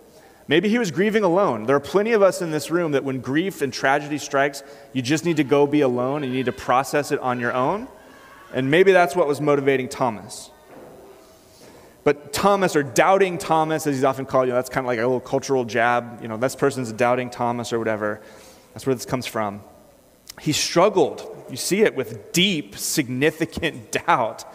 Maybe 0.47 0.69
he 0.69 0.77
was 0.77 0.91
grieving 0.91 1.23
alone. 1.23 1.63
There 1.63 1.75
are 1.75 1.79
plenty 1.79 2.11
of 2.11 2.21
us 2.21 2.43
in 2.43 2.51
this 2.51 2.69
room 2.69 2.91
that 2.91 3.03
when 3.03 3.19
grief 3.19 3.63
and 3.63 3.73
tragedy 3.73 4.19
strikes, 4.19 4.61
you 4.93 5.01
just 5.01 5.25
need 5.25 5.37
to 5.37 5.43
go 5.43 5.65
be 5.65 5.81
alone 5.81 6.21
and 6.21 6.31
you 6.31 6.37
need 6.37 6.45
to 6.45 6.51
process 6.51 7.11
it 7.11 7.19
on 7.19 7.39
your 7.39 7.51
own. 7.51 7.87
And 8.53 8.69
maybe 8.69 8.91
that's 8.91 9.15
what 9.15 9.27
was 9.27 9.41
motivating 9.41 9.89
Thomas. 9.89 10.51
But 12.03 12.31
Thomas, 12.31 12.75
or 12.75 12.83
doubting 12.83 13.39
Thomas, 13.39 13.87
as 13.87 13.95
he's 13.95 14.03
often 14.03 14.27
called, 14.27 14.45
you 14.45 14.51
know, 14.51 14.57
that's 14.57 14.69
kind 14.69 14.85
of 14.85 14.87
like 14.87 14.99
a 14.99 15.01
little 15.01 15.19
cultural 15.19 15.65
jab. 15.65 16.21
You 16.21 16.27
know, 16.27 16.37
this 16.37 16.55
person's 16.55 16.91
doubting 16.91 17.31
Thomas 17.31 17.73
or 17.73 17.79
whatever. 17.79 18.21
That's 18.75 18.85
where 18.85 18.93
this 18.93 19.07
comes 19.07 19.25
from. 19.25 19.63
He 20.41 20.51
struggled, 20.51 21.45
you 21.49 21.57
see 21.57 21.81
it, 21.81 21.95
with 21.95 22.31
deep, 22.31 22.77
significant 22.77 23.91
doubt. 24.07 24.45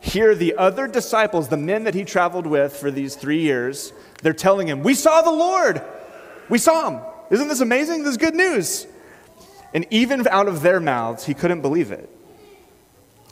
Here, 0.00 0.34
the 0.34 0.54
other 0.56 0.86
disciples, 0.86 1.48
the 1.48 1.56
men 1.56 1.84
that 1.84 1.94
he 1.94 2.04
traveled 2.04 2.46
with 2.46 2.76
for 2.76 2.90
these 2.90 3.16
three 3.16 3.40
years, 3.40 3.92
they're 4.22 4.32
telling 4.32 4.68
him, 4.68 4.82
We 4.82 4.94
saw 4.94 5.22
the 5.22 5.32
Lord. 5.32 5.82
We 6.48 6.58
saw 6.58 6.90
him. 6.90 7.02
Isn't 7.30 7.48
this 7.48 7.60
amazing? 7.60 8.04
This 8.04 8.12
is 8.12 8.16
good 8.16 8.34
news. 8.34 8.86
And 9.74 9.86
even 9.90 10.26
out 10.28 10.48
of 10.48 10.62
their 10.62 10.80
mouths, 10.80 11.26
he 11.26 11.34
couldn't 11.34 11.60
believe 11.60 11.92
it. 11.92 12.08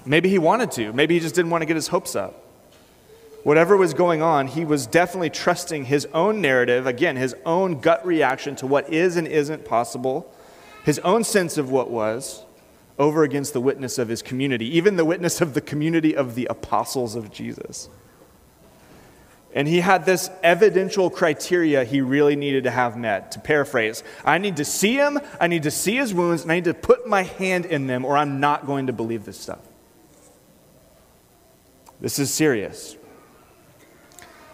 Maybe 0.05 0.29
he 0.29 0.39
wanted 0.39 0.71
to. 0.73 0.93
Maybe 0.93 1.15
he 1.15 1.21
just 1.21 1.35
didn't 1.35 1.51
want 1.51 1.63
to 1.63 1.67
get 1.67 1.77
his 1.77 1.89
hopes 1.89 2.15
up. 2.15 2.43
Whatever 3.43 3.77
was 3.77 3.95
going 3.95 4.23
on, 4.23 4.49
he 4.49 4.65
was 4.65 4.87
definitely 4.87 5.31
trusting 5.31 5.85
his 5.85 6.07
own 6.07 6.41
narrative, 6.41 6.87
again, 6.87 7.17
his 7.17 7.35
own 7.45 7.81
gut 7.81 8.05
reaction 8.05 8.57
to 8.57 8.67
what 8.67 8.93
is 8.93 9.17
and 9.17 9.27
isn't 9.27 9.65
possible 9.65 10.33
his 10.87 11.01
own 11.01 11.25
sense 11.25 11.59
of 11.59 11.69
what 11.69 11.91
was 11.91 12.45
over 12.97 13.25
against 13.25 13.53
the 13.53 13.61
witness 13.61 13.99
of 13.99 14.07
his 14.07 14.23
community, 14.23 14.77
even 14.77 14.95
the 14.95 15.05
witness 15.05 15.41
of 15.41 15.53
the 15.53 15.61
community 15.61 16.15
of 16.17 16.37
the 16.37 16.47
apostles 16.47 17.17
of 17.17 17.33
Jesus. 17.33 17.89
And 19.53 19.67
he 19.67 19.81
had 19.81 20.07
this 20.07 20.31
evidential 20.45 21.11
criteria 21.11 21.83
he 21.83 22.01
really 22.01 22.37
needed 22.37 22.63
to 22.65 22.71
have 22.71 22.97
met. 22.97 23.33
To 23.33 23.41
paraphrase, 23.41 24.05
I 24.25 24.39
need 24.39 24.59
to 24.59 24.65
see 24.65 24.95
him, 24.95 25.19
I 25.41 25.49
need 25.49 25.65
to 25.65 25.73
see 25.73 25.97
his 25.97 26.15
wounds, 26.15 26.43
and 26.43 26.53
I 26.53 26.55
need 26.55 26.65
to 26.67 26.75
put 26.75 27.05
my 27.05 27.25
hand 27.25 27.67
in 27.67 27.89
them, 27.89 28.05
or 28.05 28.17
I'm 28.17 28.39
not 28.39 28.65
going 28.65 28.87
to 28.87 28.93
believe 28.93 29.25
this 29.25 29.41
stuff. 29.41 29.67
This 32.01 32.21
is 32.21 32.33
serious. 32.33 32.97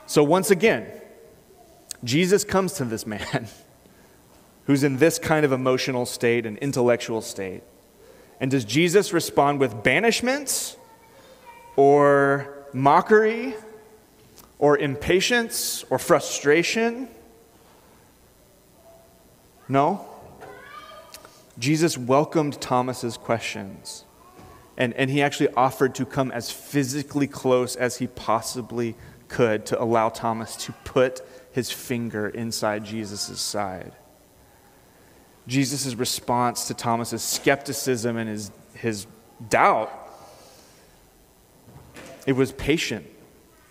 So, 0.07 0.25
once 0.25 0.51
again, 0.51 0.87
Jesus 2.03 2.43
comes 2.43 2.73
to 2.75 2.87
this 2.87 3.07
man. 3.07 3.49
who's 4.67 4.85
in 4.85 4.99
this 4.99 5.19
kind 5.19 5.45
of 5.45 5.53
emotional 5.53 6.07
state 6.07 6.47
and 6.47 6.59
intellectual 6.59 7.21
state? 7.21 7.63
And 8.41 8.51
does 8.51 8.65
Jesus 8.65 9.13
respond 9.13 9.61
with 9.61 9.83
banishment 9.83 10.77
or 11.77 12.67
mockery 12.73 13.55
or 14.59 14.79
impatience 14.79 15.85
or 15.91 15.99
frustration? 15.99 17.09
No. 19.69 20.07
Jesus 21.59 21.97
welcomed 21.97 22.61
Thomas's 22.61 23.17
questions. 23.17 24.05
And, 24.77 24.95
and 24.95 25.11
he 25.11 25.23
actually 25.23 25.53
offered 25.55 25.95
to 25.97 26.07
come 26.07 26.31
as 26.31 26.51
physically 26.51 27.27
close 27.27 27.77
as 27.77 27.99
he 27.99 28.07
possibly 28.07 28.97
could 29.29 29.67
to 29.67 29.81
allow 29.81 30.09
Thomas 30.09 30.57
to 30.57 30.73
put 30.85 31.21
his 31.53 31.71
finger 31.71 32.29
inside 32.29 32.85
Jesus' 32.85 33.41
side. 33.41 33.93
Jesus' 35.47 35.95
response 35.95 36.69
to 36.69 36.75
Thomas's 36.75 37.23
skepticism 37.23 38.17
and 38.17 38.29
his, 38.29 38.51
his 38.75 39.07
doubt, 39.49 39.91
it 42.27 42.35
was 42.35 42.53
patient. 42.53 43.07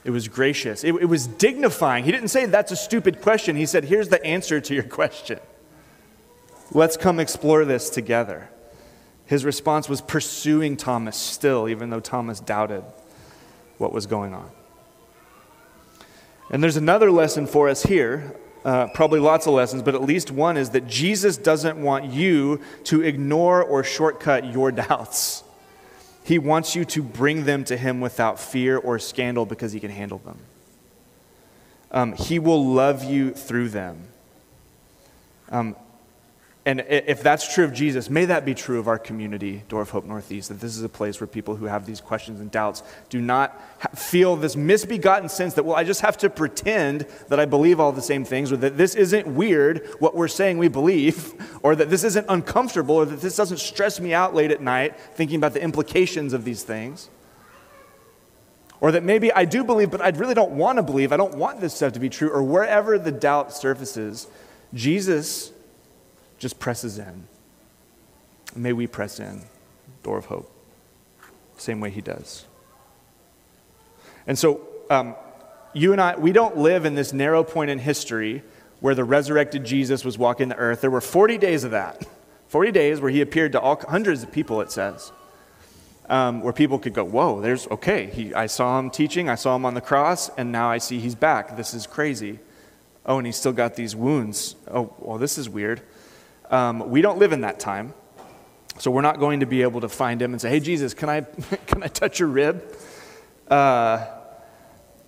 It 0.04 0.10
was 0.10 0.28
gracious. 0.28 0.84
It, 0.84 0.96
it 0.96 1.06
was 1.06 1.28
dignifying. 1.28 2.04
He 2.04 2.12
didn't 2.12 2.30
say, 2.30 2.46
That's 2.46 2.72
a 2.72 2.76
stupid 2.76 3.22
question. 3.22 3.56
He 3.56 3.66
said, 3.66 3.86
Here's 3.86 4.10
the 4.10 4.24
answer 4.26 4.60
to 4.60 4.74
your 4.74 4.84
question. 4.84 5.40
Let's 6.72 6.98
come 6.98 7.20
explore 7.20 7.66
this 7.66 7.90
together. 7.90 8.50
His 9.26 9.46
response 9.46 9.88
was 9.88 10.02
pursuing 10.02 10.76
Thomas 10.76 11.16
still, 11.16 11.70
even 11.70 11.90
though 11.90 12.00
Thomas 12.00 12.40
doubted 12.40 12.84
what 13.78 13.94
was 13.94 14.06
going 14.06 14.34
on. 14.34 14.50
And 16.50 16.62
there's 16.62 16.78
another 16.78 17.12
lesson 17.12 17.48
for 17.48 17.70
us 17.70 17.84
here, 17.84 18.36
uh, 18.64 18.88
probably 18.88 19.20
lots 19.20 19.48
of 19.48 19.54
lessons, 19.54 19.82
but 19.82 19.96
at 19.96 20.02
least 20.04 20.32
one 20.32 20.58
is 20.58 20.72
that 20.72 20.88
Jesus 20.88 21.38
doesn't 21.38 21.82
want 21.82 22.06
you 22.06 22.60
to 22.86 23.02
ignore 23.02 23.64
or 23.64 23.84
shortcut 23.84 24.52
your 24.52 24.72
doubts. 24.72 25.44
He 26.24 26.38
wants 26.38 26.76
you 26.76 26.86
to 26.86 27.02
bring 27.02 27.46
them 27.46 27.64
to 27.66 27.76
Him 27.76 28.00
without 28.02 28.40
fear 28.40 28.78
or 28.78 29.00
scandal 29.00 29.46
because 29.46 29.72
He 29.72 29.80
can 29.80 29.92
handle 29.92 30.20
them. 30.20 30.38
Um, 31.92 32.14
he 32.14 32.40
will 32.40 32.66
love 32.66 33.04
you 33.04 33.32
through 33.32 33.70
them. 33.70 34.08
Um, 35.50 35.76
and 36.64 36.86
if 36.88 37.24
that's 37.24 37.52
true 37.52 37.66
of 37.66 37.74
Jesus, 37.74 38.08
may 38.08 38.26
that 38.26 38.46
be 38.46 38.54
true 38.54 38.80
of 38.80 38.88
our 38.88 39.00
community, 39.00 39.64
Door 39.68 39.82
of 39.82 39.90
Hope 39.90 40.06
Northeast, 40.06 40.50
that 40.50 40.60
this 40.60 40.78
is 40.78 40.84
a 40.84 40.90
place 40.90 41.20
where 41.20 41.26
people 41.28 41.56
who 41.56 41.66
have 41.66 41.88
these 41.88 42.00
questions 42.00 42.40
and 42.40 42.52
doubts 42.52 42.84
do 43.10 43.20
not 43.20 43.60
feel 43.98 44.36
this 44.36 44.56
misbegotten 44.56 45.28
sense 45.28 45.56
that, 45.56 45.66
well, 45.66 45.76
I 45.76 45.84
just 45.84 46.02
have 46.02 46.18
to 46.20 46.30
pretend 46.30 47.08
that 47.30 47.40
I 47.40 47.46
believe 47.46 47.80
all 47.80 47.92
the 47.92 48.00
same 48.00 48.24
things, 48.24 48.52
or 48.52 48.58
that 48.58 48.78
this 48.78 48.94
isn't 48.94 49.26
weird, 49.26 49.88
what 49.98 50.16
we're 50.16 50.28
saying 50.28 50.60
we 50.60 50.68
believe, 50.68 51.34
or 51.64 51.76
that 51.76 51.90
this 51.90 52.04
isn't 52.04 52.28
uncomfortable, 52.30 52.94
or 52.94 53.06
that 53.06 53.22
this 53.22 53.36
doesn't 53.36 53.58
stress 53.58 54.00
me 54.00 54.14
out 54.14 54.36
late 54.36 54.52
at 54.52 54.62
night 54.62 55.00
thinking 55.00 55.38
about 55.38 55.54
the 55.54 55.64
implications 55.64 56.32
of 56.32 56.46
these 56.46 56.62
things. 56.62 57.10
Or 58.80 58.92
that 58.92 59.04
maybe 59.04 59.34
I 59.34 59.46
do 59.46 59.64
believe, 59.64 59.90
but 59.90 60.02
I 60.02 60.10
really 60.10 60.36
don't 60.36 60.52
want 60.52 60.78
to 60.78 60.84
believe. 60.84 61.12
I 61.12 61.18
don't 61.18 61.36
want 61.36 61.60
this 61.60 61.74
stuff 61.74 61.94
to 61.94 62.00
be 62.00 62.10
true, 62.10 62.30
or 62.30 62.44
wherever 62.44 63.00
the 63.00 63.12
doubt 63.12 63.52
surfaces, 63.52 64.28
Jesus 64.76 65.52
just 66.42 66.60
presses 66.60 66.98
in. 66.98 67.28
May 68.56 68.74
we 68.74 68.88
press 68.88 69.20
in, 69.20 69.44
door 70.02 70.18
of 70.18 70.26
hope, 70.26 70.52
same 71.58 71.80
way 71.80 71.92
he 71.92 72.02
does. 72.02 72.46
And 74.26 74.38
so, 74.38 74.68
um, 74.90 75.16
you 75.74 75.92
and 75.92 76.02
I, 76.02 76.18
we 76.18 76.32
don't 76.32 76.58
live 76.58 76.84
in 76.84 76.96
this 76.96 77.14
narrow 77.14 77.44
point 77.44 77.70
in 77.70 77.78
history 77.78 78.42
where 78.80 78.96
the 78.96 79.04
resurrected 79.04 79.64
Jesus 79.64 80.04
was 80.04 80.18
walking 80.18 80.50
the 80.50 80.56
earth. 80.56 80.82
There 80.82 80.90
were 80.90 81.00
40 81.00 81.38
days 81.38 81.64
of 81.64 81.72
that. 81.72 82.08
40 82.48 82.72
days 82.72 83.00
where 83.00 83.12
he 83.12 83.22
appeared 83.22 83.52
to 83.52 83.62
all 83.62 83.80
hundreds 83.88 84.24
of 84.24 84.32
people, 84.32 84.62
it 84.62 84.72
says. 84.72 85.12
Um, 86.10 86.42
where 86.42 86.52
people 86.52 86.80
could 86.80 86.96
go, 86.96 87.04
Whoa, 87.06 87.40
there's 87.40 87.68
okay. 87.68 88.08
He, 88.08 88.34
I 88.34 88.48
saw 88.48 88.80
him 88.80 88.90
teaching, 88.90 89.30
I 89.30 89.36
saw 89.36 89.56
him 89.56 89.64
on 89.64 89.76
the 89.76 89.82
cross, 89.82 90.30
and 90.38 90.52
now 90.52 90.70
I 90.72 90.80
see 90.80 91.00
he's 91.00 91.16
back. 91.16 91.56
This 91.56 91.76
is 91.76 91.86
crazy. 91.86 92.40
Oh, 93.06 93.20
and 93.20 93.28
he's 93.28 93.38
still 93.38 93.54
got 93.54 93.76
these 93.76 93.96
wounds. 93.96 94.56
Oh, 94.68 94.94
well, 95.00 95.20
this 95.20 95.38
is 95.38 95.48
weird. 95.48 95.82
Um, 96.52 96.90
we 96.90 97.02
don't 97.02 97.18
live 97.18 97.32
in 97.32 97.42
that 97.42 97.60
time. 97.60 97.94
So 98.78 98.92
we're 98.92 99.02
not 99.02 99.20
going 99.20 99.40
to 99.40 99.46
be 99.46 99.62
able 99.62 99.82
to 99.82 99.90
find 99.90 100.22
him 100.22 100.34
and 100.34 100.42
say, 100.42 100.50
hey, 100.50 100.60
Jesus, 100.60 100.94
can 100.94 101.10
I, 101.10 101.22
can 101.68 101.82
I 101.82 101.88
touch 101.88 102.20
your 102.20 102.30
rib? 102.30 102.64
Uh, 103.48 104.06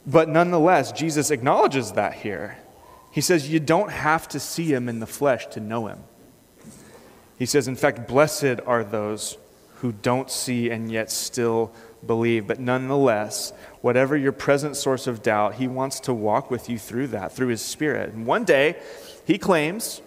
but 0.05 0.29
nonetheless, 0.29 0.91
Jesus 0.91 1.31
acknowledges 1.31 1.93
that 1.93 2.13
here. 2.13 2.57
He 3.11 3.21
says, 3.21 3.49
you 3.49 3.59
don't 3.59 3.91
have 3.91 4.27
to 4.29 4.39
see 4.39 4.73
him 4.73 4.89
in 4.89 4.99
the 4.99 5.07
flesh 5.07 5.45
to 5.47 5.59
know 5.59 5.87
him. 5.87 5.99
He 7.37 7.45
says, 7.45 7.67
in 7.67 7.75
fact, 7.75 8.07
blessed 8.07 8.59
are 8.65 8.83
those 8.83 9.37
who 9.75 9.91
don't 9.91 10.31
see 10.31 10.69
and 10.69 10.91
yet 10.91 11.11
still 11.11 11.73
believe. 12.05 12.47
But 12.47 12.59
nonetheless, 12.59 13.53
whatever 13.81 14.15
your 14.15 14.31
present 14.31 14.77
source 14.77 15.07
of 15.07 15.21
doubt, 15.21 15.55
he 15.55 15.67
wants 15.67 15.99
to 16.01 16.13
walk 16.13 16.49
with 16.49 16.69
you 16.69 16.77
through 16.77 17.07
that, 17.07 17.33
through 17.33 17.47
his 17.47 17.61
spirit. 17.61 18.13
And 18.13 18.25
one 18.25 18.45
day, 18.45 18.77
he 19.25 19.37
claims 19.37 20.01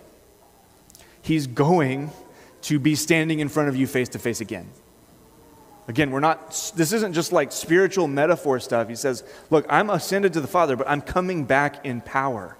he's 1.27 1.49
going 1.49 2.11
to 2.63 2.79
be 2.79 2.95
standing 2.95 3.41
in 3.41 3.49
front 3.49 3.69
of 3.69 3.75
you 3.77 3.87
face 3.87 4.09
to 4.11 4.19
face 4.19 4.41
again. 4.41 4.69
Again, 5.89 6.11
we're 6.11 6.21
not, 6.21 6.51
this 6.77 6.93
isn't 6.93 7.15
just 7.15 7.33
like 7.33 7.53
spiritual 7.53 8.07
metaphor 8.07 8.61
stuff. 8.61 8.89
He 8.89 8.95
says, 8.95 9.25
Look, 9.51 9.67
I'm 9.69 9.91
ascended 9.91 10.33
to 10.35 10.41
the 10.41 10.47
Father, 10.47 10.77
but 10.77 10.89
I'm 10.89 11.01
coming 11.01 11.45
back 11.45 11.85
in 11.85 12.01
power, 12.01 12.57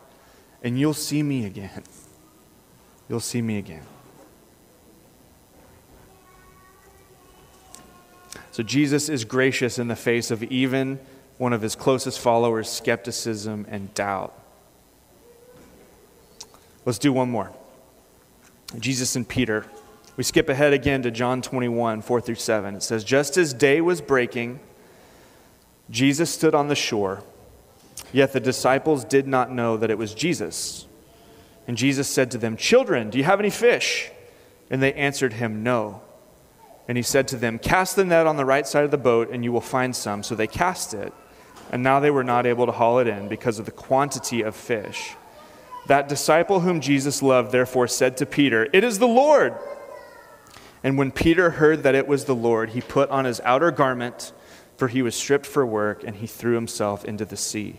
and 0.63 0.79
you'll 0.79 0.95
see 0.95 1.23
me 1.23 1.45
again. 1.47 1.83
You'll 3.09 3.21
see 3.21 3.41
me 3.41 3.57
again. 3.59 3.85
So 8.51 8.65
Jesus 8.65 9.09
is 9.09 9.25
gracious 9.25 9.79
in 9.79 9.87
the 9.87 9.95
face 9.95 10.33
of 10.33 10.43
even 10.43 10.99
one 11.39 11.53
of 11.53 11.63
his 11.63 11.77
closest 11.77 12.19
followers' 12.19 12.69
skepticism 12.69 13.65
and 13.69 13.95
doubt. 13.95 14.37
Let's 16.85 16.99
do 16.99 17.13
one 17.13 17.31
more. 17.31 17.53
Jesus 18.79 19.17
and 19.17 19.29
Peter. 19.29 19.67
We 20.17 20.25
skip 20.25 20.49
ahead 20.49 20.73
again 20.73 21.03
to 21.03 21.11
John 21.11 21.43
21, 21.43 22.03
4 22.03 22.21
through 22.21 22.35
7. 22.37 22.75
It 22.75 22.83
says, 22.83 23.05
Just 23.05 23.37
as 23.37 23.53
day 23.53 23.81
was 23.81 24.01
breaking, 24.01 24.61
Jesus 25.91 26.31
stood 26.31 26.55
on 26.55 26.69
the 26.69 26.75
shore, 26.75 27.23
yet 28.13 28.33
the 28.33 28.41
disciples 28.41 29.05
did 29.05 29.27
not 29.29 29.53
know 29.53 29.77
that 29.77 29.91
it 29.91 29.99
was 29.99 30.15
Jesus. 30.15 30.87
And 31.67 31.77
Jesus 31.77 32.09
said 32.09 32.31
to 32.31 32.39
them, 32.39 32.57
Children, 32.57 33.11
do 33.11 33.19
you 33.19 33.25
have 33.25 33.41
any 33.41 33.51
fish? 33.51 34.11
And 34.71 34.83
they 34.83 34.93
answered 34.95 35.35
him, 35.35 35.63
No. 35.63 36.01
And 36.89 36.97
he 36.97 37.03
said 37.03 37.29
to 37.29 37.37
them, 37.37 37.59
Cast 37.59 37.97
the 37.97 38.05
net 38.05 38.27
on 38.27 38.37
the 38.37 38.45
right 38.45 38.67
side 38.67 38.85
of 38.85 38.91
the 38.91 38.99
boat, 38.99 39.31
and 39.31 39.45
you 39.45 39.53
will 39.53 39.61
find 39.61 39.95
some. 39.95 40.23
So 40.23 40.35
they 40.35 40.47
cast 40.47 40.95
it, 40.95 41.13
and 41.71 41.83
now 41.83 42.01
they 42.01 42.11
were 42.11 42.25
not 42.25 42.47
able 42.47 42.67
to 42.67 42.73
haul 42.73 42.99
it 43.01 43.07
in 43.07 43.29
because 43.29 43.59
of 43.59 43.67
the 43.67 43.73
quantity 43.73 44.43
of 44.43 44.55
fish. 44.55 45.15
That 45.87 46.09
disciple 46.09 46.61
whom 46.61 46.81
Jesus 46.81 47.23
loved 47.23 47.53
therefore 47.53 47.89
said 47.89 48.17
to 48.19 48.27
Peter, 48.27 48.69
It 48.73 48.83
is 48.83 48.99
the 48.99 49.09
Lord. 49.09 49.55
And 50.83 50.99
when 50.99 51.11
Peter 51.11 51.51
heard 51.51 51.83
that 51.83 51.95
it 51.95 52.07
was 52.07 52.25
the 52.25 52.35
Lord, 52.35 52.71
he 52.71 52.81
put 52.81 53.11
on 53.11 53.25
his 53.25 53.41
outer 53.41 53.71
garment, 53.71 54.33
for 54.77 54.89
he 54.89 55.03
was 55.03 55.15
stripped 55.15 55.47
for 55.47 55.65
work, 55.65 56.05
and 56.05 56.17
he 56.17 56.27
threw 56.27 56.55
himself 56.55 57.05
into 57.05 57.25
the 57.25 57.37
sea. 57.37 57.77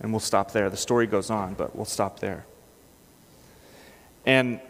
And 0.00 0.12
we'll 0.12 0.20
stop 0.20 0.52
there. 0.52 0.68
The 0.70 0.76
story 0.76 1.06
goes 1.06 1.30
on, 1.30 1.54
but 1.54 1.74
we'll 1.74 1.84
stop 1.84 2.20
there. 2.20 2.46
And 4.26 4.60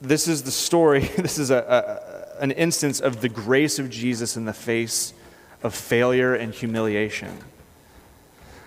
this 0.00 0.28
is 0.28 0.42
the 0.42 0.50
story, 0.50 1.00
this 1.16 1.38
is 1.38 1.50
a, 1.50 2.36
a, 2.38 2.42
an 2.42 2.50
instance 2.50 3.00
of 3.00 3.20
the 3.20 3.28
grace 3.28 3.78
of 3.78 3.90
Jesus 3.90 4.36
in 4.36 4.44
the 4.44 4.52
face 4.52 5.14
of 5.62 5.74
failure 5.74 6.34
and 6.34 6.52
humiliation. 6.52 7.38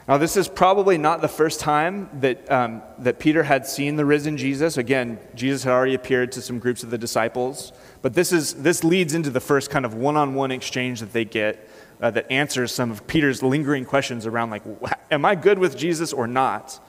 Now, 0.07 0.17
this 0.17 0.37
is 0.37 0.47
probably 0.47 0.97
not 0.97 1.19
the 1.19 1.27
first 1.27 1.59
time 1.59 2.09
that, 2.21 2.49
um, 2.49 2.81
that 2.99 3.19
Peter 3.19 3.43
had 3.43 3.67
seen 3.67 3.97
the 3.97 4.05
risen 4.05 4.37
Jesus. 4.37 4.77
Again, 4.77 5.19
Jesus 5.35 5.63
had 5.63 5.73
already 5.73 5.95
appeared 5.95 6.31
to 6.33 6.41
some 6.41 6.59
groups 6.59 6.81
of 6.81 6.91
the 6.91 6.97
disciples. 6.97 7.73
But 8.01 8.13
this, 8.13 8.31
is, 8.31 8.53
this 8.53 8.85
leads 8.85 9.13
into 9.13 9.29
the 9.29 9.41
first 9.41 9.69
kind 9.69 9.85
of 9.85 9.95
one 9.95 10.15
on 10.15 10.33
one 10.33 10.51
exchange 10.51 11.01
that 11.01 11.11
they 11.11 11.25
get 11.25 11.69
uh, 12.01 12.11
that 12.11 12.31
answers 12.31 12.73
some 12.73 12.89
of 12.89 13.05
Peter's 13.05 13.43
lingering 13.43 13.83
questions 13.83 14.25
around, 14.25 14.49
like, 14.49 14.63
am 15.11 15.25
I 15.25 15.35
good 15.35 15.59
with 15.59 15.77
Jesus 15.77 16.13
or 16.13 16.25
not? 16.25 16.79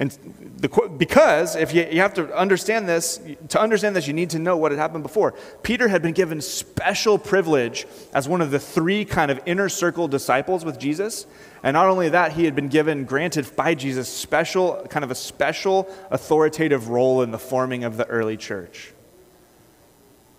And 0.00 0.12
the, 0.58 0.68
because 0.96 1.56
if 1.56 1.74
you, 1.74 1.86
you 1.90 2.00
have 2.00 2.14
to 2.14 2.32
understand 2.34 2.88
this, 2.88 3.20
to 3.48 3.60
understand 3.60 3.96
this, 3.96 4.06
you 4.06 4.12
need 4.12 4.30
to 4.30 4.38
know 4.38 4.56
what 4.56 4.70
had 4.70 4.78
happened 4.78 5.02
before. 5.02 5.34
Peter 5.64 5.88
had 5.88 6.02
been 6.02 6.12
given 6.12 6.40
special 6.40 7.18
privilege 7.18 7.84
as 8.14 8.28
one 8.28 8.40
of 8.40 8.52
the 8.52 8.60
three 8.60 9.04
kind 9.04 9.32
of 9.32 9.40
inner 9.44 9.68
circle 9.68 10.06
disciples 10.06 10.64
with 10.64 10.78
Jesus. 10.78 11.26
And 11.64 11.74
not 11.74 11.88
only 11.88 12.08
that, 12.10 12.32
he 12.32 12.44
had 12.44 12.54
been 12.54 12.68
given, 12.68 13.04
granted 13.04 13.50
by 13.56 13.74
Jesus, 13.74 14.08
special, 14.08 14.86
kind 14.88 15.04
of 15.04 15.10
a 15.10 15.16
special 15.16 15.92
authoritative 16.10 16.88
role 16.88 17.22
in 17.22 17.32
the 17.32 17.38
forming 17.38 17.82
of 17.82 17.96
the 17.96 18.06
early 18.06 18.36
church. 18.36 18.92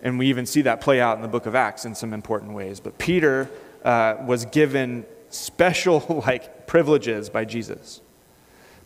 And 0.00 0.18
we 0.18 0.28
even 0.28 0.46
see 0.46 0.62
that 0.62 0.80
play 0.80 1.02
out 1.02 1.16
in 1.16 1.22
the 1.22 1.28
book 1.28 1.44
of 1.44 1.54
Acts 1.54 1.84
in 1.84 1.94
some 1.94 2.14
important 2.14 2.54
ways. 2.54 2.80
But 2.80 2.96
Peter 2.96 3.50
uh, 3.84 4.16
was 4.24 4.46
given 4.46 5.04
special 5.28 6.22
like 6.26 6.66
privileges 6.66 7.28
by 7.28 7.44
Jesus. 7.44 8.00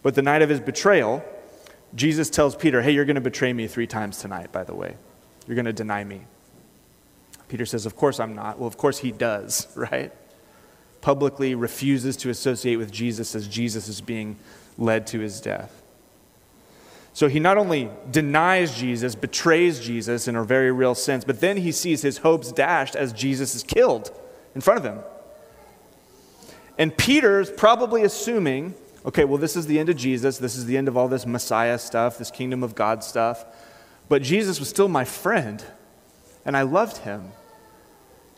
But 0.05 0.15
the 0.15 0.23
night 0.23 0.43
of 0.43 0.51
his 0.51 0.61
betrayal, 0.61 1.25
Jesus 1.95 2.29
tells 2.29 2.55
Peter, 2.55 2.83
Hey, 2.83 2.93
you're 2.93 3.07
going 3.07 3.15
to 3.17 3.23
betray 3.23 3.53
me 3.53 3.67
three 3.67 3.87
times 3.87 4.19
tonight, 4.19 4.53
by 4.53 4.63
the 4.63 4.75
way. 4.75 4.97
You're 5.49 5.57
going 5.57 5.65
to 5.65 5.73
deny 5.73 6.05
me. 6.05 6.27
Peter 7.49 7.65
says, 7.65 7.87
Of 7.87 7.97
course 7.97 8.21
I'm 8.21 8.35
not. 8.35 8.59
Well, 8.59 8.69
of 8.69 8.77
course 8.77 8.99
he 8.99 9.11
does, 9.11 9.67
right? 9.75 10.13
Publicly 11.01 11.55
refuses 11.55 12.17
to 12.19 12.31
associate 12.31 12.77
with 12.77 12.93
Jesus 12.93 13.35
as 13.35 13.49
Jesus 13.49 13.89
is 13.89 14.03
being 14.03 14.37
led 14.77 15.07
to 15.09 15.21
his 15.21 15.41
death. 15.41 15.83
So 17.15 17.29
he 17.29 17.41
not 17.41 17.57
only 17.57 17.89
denies 18.11 18.77
Jesus, 18.77 19.15
betrays 19.15 19.81
Jesus 19.81 20.29
in 20.29 20.37
a 20.37 20.45
very 20.45 20.71
real 20.71 20.95
sense, 20.95 21.25
but 21.25 21.41
then 21.41 21.57
he 21.57 21.73
sees 21.73 22.03
his 22.03 22.19
hopes 22.19 22.53
dashed 22.53 22.95
as 22.95 23.13
Jesus 23.13 23.55
is 23.55 23.63
killed 23.63 24.11
in 24.55 24.61
front 24.61 24.81
of 24.81 24.85
him. 24.85 24.99
And 26.77 26.95
Peter's 26.95 27.51
probably 27.51 28.03
assuming 28.03 28.75
okay, 29.05 29.25
well, 29.25 29.39
this 29.39 29.57
is 29.57 29.67
the 29.67 29.79
end 29.79 29.89
of 29.89 29.97
Jesus. 29.97 30.39
This 30.39 30.57
is 30.57 30.67
the 30.67 30.77
end 30.77 30.89
of 30.89 30.97
all 30.97 31.09
this 31.09 31.27
Messiah 31.27 31.79
stuff, 31.79 32.19
this 32.19 32.31
kingdom 32.31 32.63
of 32.63 32.75
God 32.75 33.05
stuff. 33.05 33.45
But 34.09 34.23
Jesus 34.23 34.59
was 34.59 34.69
still 34.69 34.89
my 34.89 35.05
friend, 35.05 35.65
and 36.45 36.57
I 36.57 36.63
loved 36.63 36.99
him. 36.99 37.33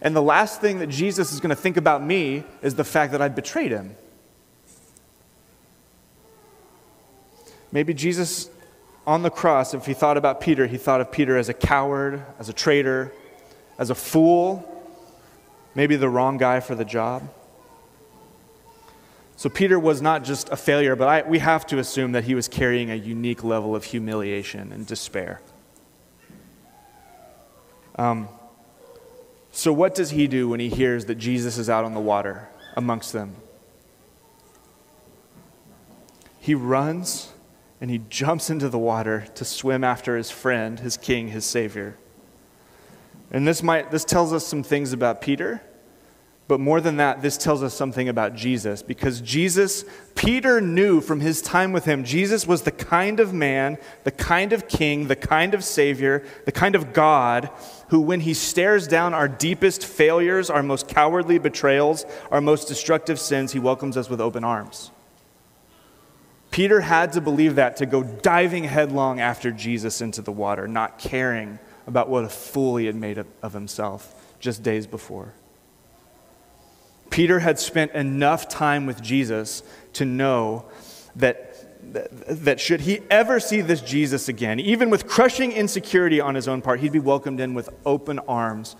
And 0.03 0.15
the 0.15 0.23
last 0.23 0.61
thing 0.61 0.79
that 0.81 0.89
Jesus 0.89 1.33
is 1.33 1.41
going 1.41 1.51
to 1.51 1.57
think 1.57 1.77
about 1.77 2.03
me 2.03 2.45
is 2.63 2.75
the 2.75 2.85
fact 2.85 3.13
that 3.13 3.23
I 3.23 3.29
betrayed 3.29 3.73
him. 3.73 3.97
Maybe 7.73 7.95
Jesus 7.95 8.51
on 9.07 9.23
the 9.23 9.31
cross, 9.31 9.73
if 9.73 9.87
he 9.87 9.95
thought 9.95 10.17
about 10.17 10.41
Peter, 10.41 10.67
he 10.67 10.77
thought 10.77 11.01
of 11.01 11.13
Peter 11.13 11.37
as 11.37 11.49
a 11.49 11.55
coward, 11.55 12.25
as 12.41 12.49
a 12.49 12.53
traitor, 12.53 13.13
as 13.79 13.91
a 13.91 13.95
fool, 13.95 14.85
maybe 15.77 15.95
the 15.95 16.09
wrong 16.09 16.39
guy 16.39 16.59
for 16.59 16.75
the 16.75 16.85
job. 16.85 17.23
So 19.37 19.51
Peter 19.51 19.79
was 19.79 20.01
not 20.01 20.25
just 20.25 20.49
a 20.49 20.57
failure, 20.57 20.97
but 20.97 21.09
I, 21.09 21.29
we 21.29 21.39
have 21.41 21.67
to 21.67 21.79
assume 21.79 22.13
that 22.13 22.25
he 22.25 22.35
was 22.35 22.49
carrying 22.49 22.91
a 22.91 22.95
unique 22.95 23.45
level 23.45 23.77
of 23.77 23.85
humiliation 23.85 24.73
and 24.73 24.87
despair. 24.87 25.43
Um, 27.97 28.29
so, 29.51 29.73
what 29.73 29.95
does 29.95 30.11
he 30.11 30.27
do 30.27 30.49
when 30.49 30.61
he 30.61 30.69
hears 30.69 31.07
that 31.07 31.15
Jesus 31.17 31.59
is 31.59 31.71
out 31.71 31.85
on 31.85 31.95
the 31.95 32.01
water 32.01 32.49
amongst 32.77 33.13
them? 33.13 33.37
He 36.41 36.55
runs 36.55 37.33
and 37.81 37.91
he 37.91 38.03
jumps 38.09 38.51
into 38.51 38.69
the 38.69 38.79
water 38.79 39.27
to 39.35 39.45
swim 39.45 39.83
after 39.85 40.17
his 40.17 40.31
friend, 40.31 40.81
his 40.81 40.97
king, 40.97 41.29
his 41.29 41.45
savior. 41.45 41.97
And 43.31 43.47
this, 43.47 43.63
might, 43.63 43.91
this 43.91 44.05
tells 44.05 44.33
us 44.33 44.47
some 44.47 44.63
things 44.63 44.93
about 44.93 45.21
Peter, 45.21 45.61
but 46.49 46.61
more 46.61 46.81
than 46.81 46.99
that, 46.99 47.23
this 47.23 47.37
tells 47.37 47.63
us 47.65 47.75
something 47.75 48.09
about 48.09 48.37
Jesus 48.37 48.81
because 48.81 49.21
Jesus, 49.21 49.85
Peter 50.15 50.61
knew 50.61 51.01
from 51.01 51.19
his 51.19 51.43
time 51.43 51.73
with 51.73 51.85
him, 51.87 52.05
Jesus 52.05 52.47
was 52.47 52.63
the 52.63 52.71
kind 52.71 53.19
of 53.19 53.35
man, 53.35 53.79
the 54.05 54.13
kind 54.13 54.53
of 54.53 54.69
king, 54.69 55.09
the 55.09 55.17
kind 55.17 55.55
of 55.55 55.65
savior, 55.65 56.25
the 56.45 56.53
kind 56.53 56.77
of 56.77 56.93
God 56.93 57.51
who, 57.89 58.01
when 58.01 58.21
he 58.21 58.33
stares 58.33 58.87
down 58.87 59.13
our 59.13 59.27
deepest 59.27 59.85
failures, 59.85 60.49
our 60.49 60.63
most 60.63 60.87
cowardly 60.87 61.39
betrayals, 61.39 62.07
our 62.31 62.41
most 62.41 62.69
destructive 62.69 63.19
sins, 63.19 63.53
he 63.53 63.59
welcomes 63.59 63.97
us 63.97 64.09
with 64.09 64.21
open 64.21 64.45
arms. 64.45 64.93
Peter 66.53 66.81
had 66.81 67.13
to 67.13 67.21
believe 67.21 67.57
that 67.57 67.77
to 67.79 67.87
go 67.87 68.05
diving 68.05 68.65
headlong 68.65 69.19
after 69.19 69.51
Jesus 69.51 70.01
into 70.01 70.23
the 70.23 70.33
water, 70.33 70.69
not 70.69 70.99
caring 70.99 71.59
about 71.89 72.09
what 72.09 72.25
a 72.25 72.29
fool 72.29 72.77
he 72.77 72.87
had 72.87 72.95
made 72.95 73.25
of 73.43 73.53
himself 73.53 74.15
just 74.39 74.63
days 74.63 74.87
before. 74.87 75.35
Peter 77.11 77.41
had 77.41 77.59
spent 77.59 77.93
enough 77.93 78.49
time 78.49 78.87
with 78.87 79.03
Jesus 79.03 79.63
to 79.95 80.05
know 80.05 80.65
that, 81.15 81.55
that, 82.45 82.61
should 82.61 82.83
he 82.83 83.01
ever 83.11 83.41
see 83.41 83.61
this 83.61 83.81
Jesus 83.81 84.29
again, 84.29 84.61
even 84.61 84.91
with 84.91 85.07
crushing 85.07 85.53
insecurity 85.53 86.21
on 86.21 86.35
his 86.35 86.49
own 86.49 86.63
part, 86.63 86.81
he'd 86.81 86.93
be 86.93 86.99
welcomed 86.99 87.41
in 87.41 87.55
with 87.55 87.71
open 87.85 88.19
arms 88.21 88.77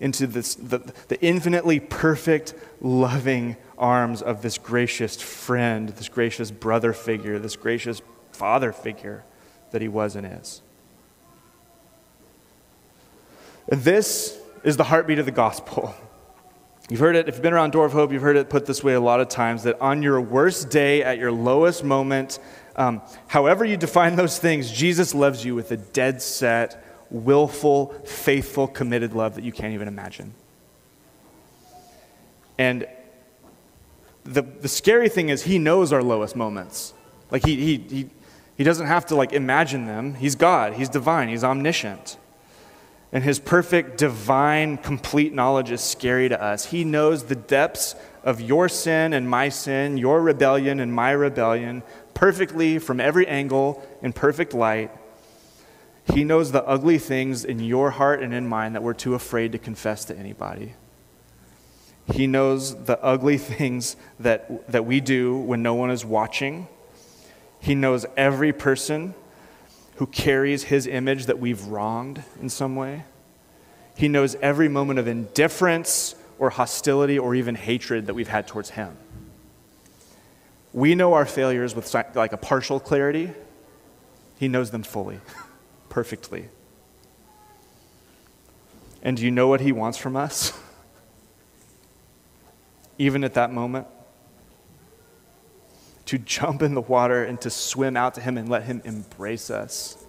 into 0.00 0.26
this, 0.26 0.54
the, 0.54 0.78
the 1.08 1.20
infinitely 1.20 1.80
perfect, 1.80 2.54
loving 2.80 3.56
arms 3.78 4.22
of 4.22 4.42
this 4.42 4.58
gracious 4.58 5.20
friend, 5.20 5.90
this 5.90 6.08
gracious 6.08 6.50
brother 6.50 6.92
figure, 6.92 7.38
this 7.38 7.56
gracious 7.56 8.02
father 8.32 8.72
figure 8.72 9.24
that 9.70 9.82
he 9.82 9.88
was 9.88 10.16
and 10.16 10.26
is. 10.26 10.62
This 13.68 14.38
is 14.62 14.76
the 14.76 14.84
heartbeat 14.84 15.18
of 15.18 15.26
the 15.26 15.32
gospel. 15.32 15.94
You've 16.90 17.00
heard 17.00 17.16
it, 17.16 17.28
if 17.28 17.36
you've 17.36 17.42
been 17.42 17.54
around 17.54 17.70
Door 17.70 17.86
of 17.86 17.92
Hope, 17.92 18.12
you've 18.12 18.22
heard 18.22 18.36
it 18.36 18.50
put 18.50 18.66
this 18.66 18.84
way 18.84 18.92
a 18.92 19.00
lot 19.00 19.20
of 19.20 19.28
times 19.28 19.62
that 19.62 19.80
on 19.80 20.02
your 20.02 20.20
worst 20.20 20.68
day, 20.68 21.02
at 21.02 21.18
your 21.18 21.32
lowest 21.32 21.82
moment, 21.82 22.38
um, 22.76 23.00
however 23.26 23.64
you 23.64 23.78
define 23.78 24.16
those 24.16 24.38
things, 24.38 24.70
Jesus 24.70 25.14
loves 25.14 25.44
you 25.44 25.54
with 25.54 25.72
a 25.72 25.78
dead 25.78 26.20
set, 26.20 26.84
willful, 27.10 27.94
faithful, 28.04 28.68
committed 28.68 29.14
love 29.14 29.34
that 29.36 29.44
you 29.44 29.52
can't 29.52 29.72
even 29.72 29.88
imagine. 29.88 30.34
And 32.58 32.86
the, 34.24 34.42
the 34.42 34.68
scary 34.68 35.08
thing 35.08 35.30
is, 35.30 35.44
he 35.44 35.58
knows 35.58 35.90
our 35.90 36.02
lowest 36.02 36.36
moments. 36.36 36.92
Like, 37.30 37.46
he, 37.46 37.56
he, 37.56 37.76
he, 37.88 38.10
he 38.58 38.64
doesn't 38.64 38.86
have 38.86 39.06
to, 39.06 39.14
like, 39.14 39.32
imagine 39.32 39.86
them. 39.86 40.14
He's 40.14 40.34
God, 40.34 40.74
he's 40.74 40.90
divine, 40.90 41.30
he's 41.30 41.44
omniscient 41.44 42.18
and 43.14 43.22
his 43.22 43.38
perfect, 43.38 43.96
divine, 43.96 44.76
complete 44.76 45.32
knowledge 45.32 45.70
is 45.70 45.80
scary 45.80 46.28
to 46.28 46.42
us. 46.42 46.66
He 46.66 46.82
knows 46.82 47.24
the 47.24 47.36
depths 47.36 47.94
of 48.24 48.40
your 48.40 48.68
sin 48.68 49.12
and 49.12 49.30
my 49.30 49.50
sin, 49.50 49.96
your 49.96 50.20
rebellion 50.20 50.80
and 50.80 50.92
my 50.92 51.12
rebellion, 51.12 51.84
perfectly 52.12 52.80
from 52.80 52.98
every 52.98 53.24
angle 53.28 53.86
in 54.02 54.12
perfect 54.12 54.52
light. 54.52 54.90
He 56.12 56.24
knows 56.24 56.50
the 56.50 56.64
ugly 56.64 56.98
things 56.98 57.44
in 57.44 57.60
your 57.60 57.92
heart 57.92 58.20
and 58.20 58.34
in 58.34 58.48
mine 58.48 58.72
that 58.72 58.82
we're 58.82 58.94
too 58.94 59.14
afraid 59.14 59.52
to 59.52 59.58
confess 59.58 60.04
to 60.06 60.18
anybody. 60.18 60.74
He 62.12 62.26
knows 62.26 62.84
the 62.84 63.00
ugly 63.00 63.38
things 63.38 63.94
that, 64.18 64.68
that 64.72 64.86
we 64.86 65.00
do 65.00 65.36
when 65.38 65.62
no 65.62 65.74
one 65.74 65.92
is 65.92 66.04
watching. 66.04 66.66
He 67.60 67.76
knows 67.76 68.06
every 68.16 68.52
person 68.52 69.14
who 69.96 70.06
carries 70.06 70.64
his 70.64 70.86
image 70.86 71.26
that 71.26 71.38
we've 71.38 71.64
wronged 71.66 72.22
in 72.40 72.48
some 72.48 72.76
way. 72.76 73.04
He 73.96 74.08
knows 74.08 74.34
every 74.36 74.68
moment 74.68 74.98
of 74.98 75.06
indifference 75.06 76.14
or 76.38 76.50
hostility 76.50 77.18
or 77.18 77.34
even 77.34 77.54
hatred 77.54 78.06
that 78.06 78.14
we've 78.14 78.28
had 78.28 78.48
towards 78.48 78.70
him. 78.70 78.96
We 80.72 80.96
know 80.96 81.14
our 81.14 81.24
failures 81.24 81.76
with 81.76 81.94
like 82.14 82.32
a 82.32 82.36
partial 82.36 82.80
clarity. 82.80 83.30
He 84.38 84.48
knows 84.48 84.72
them 84.72 84.82
fully, 84.82 85.20
perfectly. 85.88 86.48
And 89.02 89.16
do 89.16 89.24
you 89.24 89.30
know 89.30 89.46
what 89.46 89.60
he 89.60 89.70
wants 89.70 89.98
from 89.98 90.16
us? 90.16 90.58
Even 92.98 93.22
at 93.22 93.34
that 93.34 93.52
moment? 93.52 93.86
To 96.06 96.18
jump 96.18 96.62
in 96.62 96.74
the 96.74 96.80
water 96.80 97.24
and 97.24 97.40
to 97.40 97.50
swim 97.50 97.96
out 97.96 98.14
to 98.14 98.20
Him 98.20 98.36
and 98.36 98.48
let 98.48 98.64
Him 98.64 98.82
embrace 98.84 99.50
us 99.50 100.04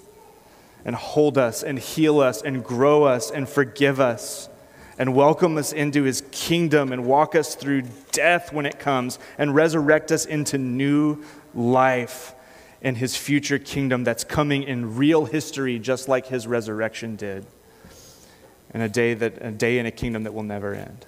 and 0.84 0.95
hold 0.95 1.38
us 1.38 1.63
and 1.63 1.79
heal 1.79 2.19
us 2.19 2.41
and 2.41 2.63
grow 2.63 3.03
us 3.03 3.31
and 3.31 3.47
forgive 3.49 3.99
us 3.99 4.49
and 4.97 5.15
welcome 5.15 5.58
us 5.58 5.73
into 5.73 6.03
His 6.03 6.23
kingdom 6.31 6.91
and 6.91 7.05
walk 7.05 7.36
us 7.36 7.55
through 7.55 7.84
death 8.12 8.53
when 8.53 8.65
it 8.65 8.79
comes 8.79 9.19
and 9.38 9.55
resurrect 9.55 10.12
us 10.12 10.25
into 10.25 10.58
new 10.58 11.23
life 11.53 12.34
in 12.81 12.95
His 12.95 13.17
future 13.17 13.60
kingdom 13.60 14.03
that's 14.03 14.23
coming 14.23 14.63
in 14.63 14.95
real 14.95 15.25
history, 15.25 15.79
just 15.79 16.08
like 16.08 16.27
His 16.27 16.45
resurrection 16.45 17.15
did. 17.15 17.45
In 18.73 18.81
a 18.81 18.89
day 18.89 19.13
that 19.13 19.38
a 19.41 19.51
day 19.51 19.79
in 19.79 19.86
a 19.86 19.91
kingdom 19.91 20.23
that 20.23 20.34
will 20.34 20.43
never 20.43 20.73
end. 20.75 21.05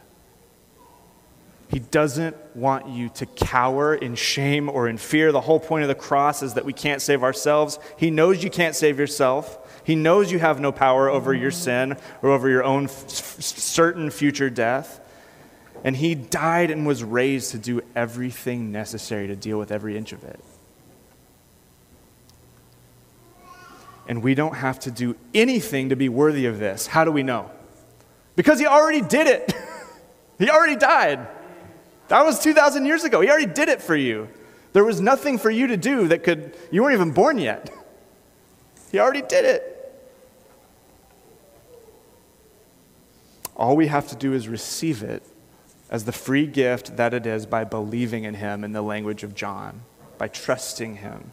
He 1.70 1.80
doesn't 1.80 2.36
want 2.56 2.88
you 2.88 3.10
to 3.10 3.26
cower 3.26 3.94
in 3.94 4.16
shame 4.16 4.70
or 4.70 4.88
in 4.88 4.98
fear. 4.98 5.34
The 5.34 5.42
whole 5.42 5.60
point 5.60 5.84
of 5.84 5.90
the 5.90 5.96
cross 5.96 6.42
is 6.42 6.54
that 6.54 6.64
we 6.64 6.72
can't 6.72 7.02
save 7.02 7.24
ourselves. 7.24 7.78
He 7.98 8.10
knows 8.10 8.42
you 8.42 8.50
can't 8.50 8.76
save 8.76 8.98
yourself. 8.98 9.82
He 9.84 9.96
knows 9.96 10.32
you 10.32 10.40
have 10.40 10.62
no 10.62 10.72
power 10.72 11.10
over 11.10 11.34
your 11.34 11.52
sin 11.52 11.98
or 12.22 12.30
over 12.30 12.48
your 12.48 12.64
own 12.64 12.86
f- 12.86 13.10
certain 13.10 14.10
future 14.12 14.50
death. 14.50 15.02
And 15.84 15.98
He 15.98 16.16
died 16.16 16.72
and 16.72 16.88
was 16.88 17.04
raised 17.04 17.52
to 17.52 17.58
do 17.58 17.82
everything 17.96 18.72
necessary 18.72 19.28
to 19.28 19.36
deal 19.36 19.60
with 19.60 19.72
every 19.72 19.98
inch 19.98 20.14
of 20.14 20.24
it. 20.24 20.40
And 24.08 24.24
we 24.24 24.36
don't 24.36 24.56
have 24.56 24.80
to 24.80 24.92
do 24.92 25.18
anything 25.34 25.90
to 25.90 25.98
be 25.98 26.08
worthy 26.08 26.46
of 26.46 26.60
this. 26.60 26.88
How 26.88 27.04
do 27.04 27.12
we 27.12 27.24
know? 27.24 27.52
Because 28.38 28.58
He 28.58 28.66
already 28.66 29.02
did 29.02 29.28
it, 29.28 29.54
He 30.40 30.50
already 30.50 30.78
died. 30.78 31.28
That 32.08 32.26
was 32.26 32.40
2,000 32.40 32.86
years 32.86 33.04
ago. 33.04 33.22
He 33.22 33.30
already 33.30 33.52
did 33.52 33.70
it 33.70 33.82
for 33.82 33.96
you. 33.96 34.30
There 34.74 34.84
was 34.84 35.02
nothing 35.02 35.38
for 35.38 35.50
you 35.50 35.68
to 35.68 35.78
do 35.78 36.08
that 36.10 36.24
could, 36.24 36.56
you 36.72 36.84
weren't 36.84 36.94
even 36.94 37.12
born 37.12 37.38
yet. 37.38 37.70
He 38.90 39.00
already 39.00 39.22
did 39.22 39.44
it. 39.44 39.78
All 43.58 43.76
we 43.76 43.88
have 43.88 44.08
to 44.10 44.16
do 44.16 44.34
is 44.34 44.48
receive 44.48 45.04
it 45.04 45.24
as 45.90 46.06
the 46.06 46.12
free 46.12 46.46
gift 46.46 46.96
that 46.98 47.14
it 47.14 47.26
is 47.26 47.46
by 47.46 47.64
believing 47.64 48.24
in 48.24 48.36
Him 48.36 48.64
in 48.64 48.72
the 48.72 48.82
language 48.82 49.24
of 49.24 49.34
John, 49.36 49.82
by 50.18 50.28
trusting 50.28 50.98
Him. 50.98 51.32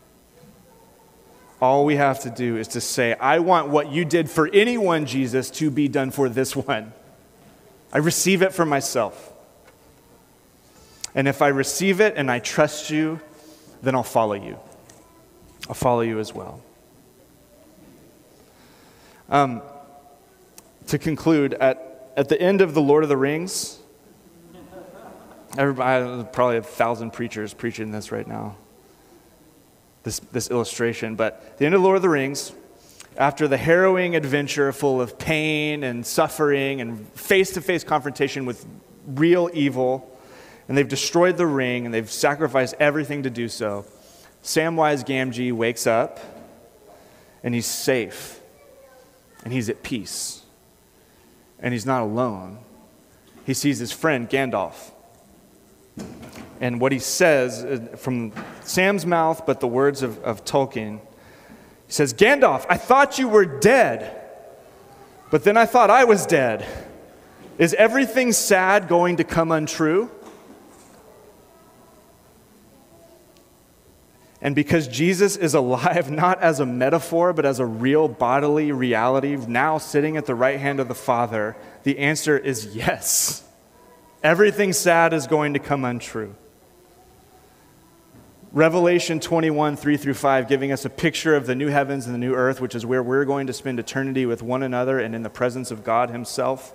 All 1.61 1.85
we 1.85 1.97
have 1.97 2.21
to 2.21 2.31
do 2.31 2.57
is 2.57 2.69
to 2.69 2.81
say, 2.81 3.15
I 3.15 3.41
want 3.41 3.69
what 3.69 3.93
you 3.93 4.05
did 4.05 4.31
for 4.31 4.49
anyone, 4.49 5.07
Jesus, 5.07 5.51
to 5.53 5.71
be 5.71 5.87
done 5.87 6.11
for 6.11 6.29
this 6.29 6.57
one. 6.57 6.93
I 7.93 7.99
receive 7.99 8.43
it 8.43 8.53
for 8.53 8.67
myself. 8.67 9.34
And 11.15 11.29
if 11.29 11.43
I 11.43 11.49
receive 11.49 12.01
it 12.01 12.15
and 12.17 12.31
I 12.31 12.41
trust 12.41 12.91
you, 12.91 13.21
then 13.83 13.95
I'll 13.95 14.03
follow 14.03 14.35
you. 14.35 14.59
I'll 15.69 15.75
follow 15.75 16.01
you 16.01 16.19
as 16.19 16.35
well. 16.35 16.61
Um, 19.29 19.63
to 20.89 20.99
conclude, 20.99 21.55
at, 21.55 22.13
at 22.17 22.29
the 22.29 22.41
end 22.41 22.61
of 22.61 22.75
The 22.75 22.83
Lord 22.83 23.03
of 23.03 23.09
the 23.09 23.17
Rings, 23.17 23.79
everybody, 25.57 26.29
probably 26.33 26.59
a 26.59 26.63
thousand 26.63 27.13
preachers 27.13 27.55
preaching 27.55 27.91
this 27.91 28.13
right 28.13 28.27
now, 28.27 28.57
this, 30.03 30.19
this 30.19 30.51
illustration, 30.51 31.15
but 31.15 31.57
the 31.59 31.65
end 31.65 31.75
of 31.75 31.81
The 31.81 31.85
Lord 31.85 31.97
of 31.97 32.03
the 32.03 32.09
Rings, 32.09 32.53
after 33.17 33.49
the 33.49 33.57
harrowing 33.57 34.17
adventure 34.17 34.73
full 34.73 35.01
of 35.01 35.19
pain 35.19 35.85
and 35.85 36.05
suffering 36.05 36.81
and 36.81 37.09
face 37.11 37.53
to 37.53 37.61
face 37.61 37.85
confrontation 37.85 38.45
with 38.45 38.67
real 39.07 39.49
evil, 39.55 40.14
and 40.69 40.77
they've 40.77 40.89
destroyed 40.89 41.37
the 41.37 41.47
ring 41.47 41.85
and 41.85 41.95
they've 41.95 42.11
sacrificed 42.11 42.75
everything 42.81 43.23
to 43.25 43.31
do 43.31 43.49
so, 43.49 43.85
Samwise 44.43 45.05
Gamgee 45.05 45.53
wakes 45.53 45.87
up 45.87 46.21
and 47.43 47.55
he's 47.55 47.67
safe 47.67 48.41
and 49.43 49.53
he's 49.53 49.69
at 49.69 49.83
peace 49.83 50.43
and 51.61 51.73
he's 51.73 51.87
not 51.87 52.03
alone. 52.03 52.59
He 53.45 53.55
sees 53.55 53.79
his 53.79 53.93
friend 53.93 54.29
Gandalf. 54.29 54.93
And 56.61 56.81
what 56.81 56.93
he 56.93 56.99
says 56.99 57.65
uh, 57.65 57.97
from 57.97 58.33
Sam's 58.63 59.05
mouth, 59.05 59.45
but 59.47 59.61
the 59.61 59.69
words 59.69 60.03
of, 60.03 60.19
of 60.25 60.45
Tolkien, 60.45 60.99
he 61.87 61.93
says, 61.93 62.15
Gandalf, 62.15 62.65
I 62.69 62.77
thought 62.77 63.19
you 63.19 63.29
were 63.29 63.45
dead, 63.45 64.21
but 65.31 65.45
then 65.45 65.57
I 65.57 65.67
thought 65.67 65.91
I 65.91 66.05
was 66.05 66.27
dead. 66.27 66.67
Is 67.59 67.75
everything 67.75 68.33
sad 68.33 68.89
going 68.89 69.17
to 69.17 69.25
come 69.25 69.53
untrue? 69.53 70.11
And 74.45 74.55
because 74.55 74.87
Jesus 74.87 75.37
is 75.37 75.55
alive 75.55 76.11
not 76.13 76.41
as 76.41 76.61
a 76.61 76.67
metaphor, 76.67 77.33
but 77.33 77.47
as 77.47 77.59
a 77.59 77.67
real 77.67 78.07
bodily 78.07 78.71
reality, 78.71 79.35
now 79.37 79.79
sitting 79.79 80.19
at 80.19 80.27
the 80.27 80.35
right 80.35 80.61
hand 80.61 80.79
of 80.79 80.87
the 80.87 80.95
Father, 80.95 81.57
the 81.83 81.99
answer 81.99 82.39
is 82.39 82.77
yes. 82.77 83.43
Everything 84.23 84.73
sad 84.73 85.15
is 85.15 85.27
going 85.27 85.55
to 85.55 85.59
come 85.59 85.85
untrue. 85.85 86.35
Revelation 88.53 89.19
21, 89.19 89.77
3 89.77 89.97
through 89.97 90.15
5, 90.15 90.49
giving 90.49 90.71
us 90.71 90.85
a 90.85 90.91
picture 90.91 91.35
of 91.35 91.47
the 91.47 91.57
new 91.57 91.69
heavens 91.69 92.07
and 92.07 92.15
the 92.15 92.19
new 92.19 92.35
earth, 92.35 92.61
which 92.61 92.75
is 92.75 92.87
where 92.87 93.03
we're 93.03 93.25
going 93.25 93.49
to 93.49 93.53
spend 93.53 93.81
eternity 93.81 94.27
with 94.27 94.43
one 94.43 94.63
another 94.63 95.01
and 95.01 95.15
in 95.15 95.25
the 95.25 95.31
presence 95.31 95.71
of 95.71 95.83
God 95.83 96.11
Himself 96.11 96.73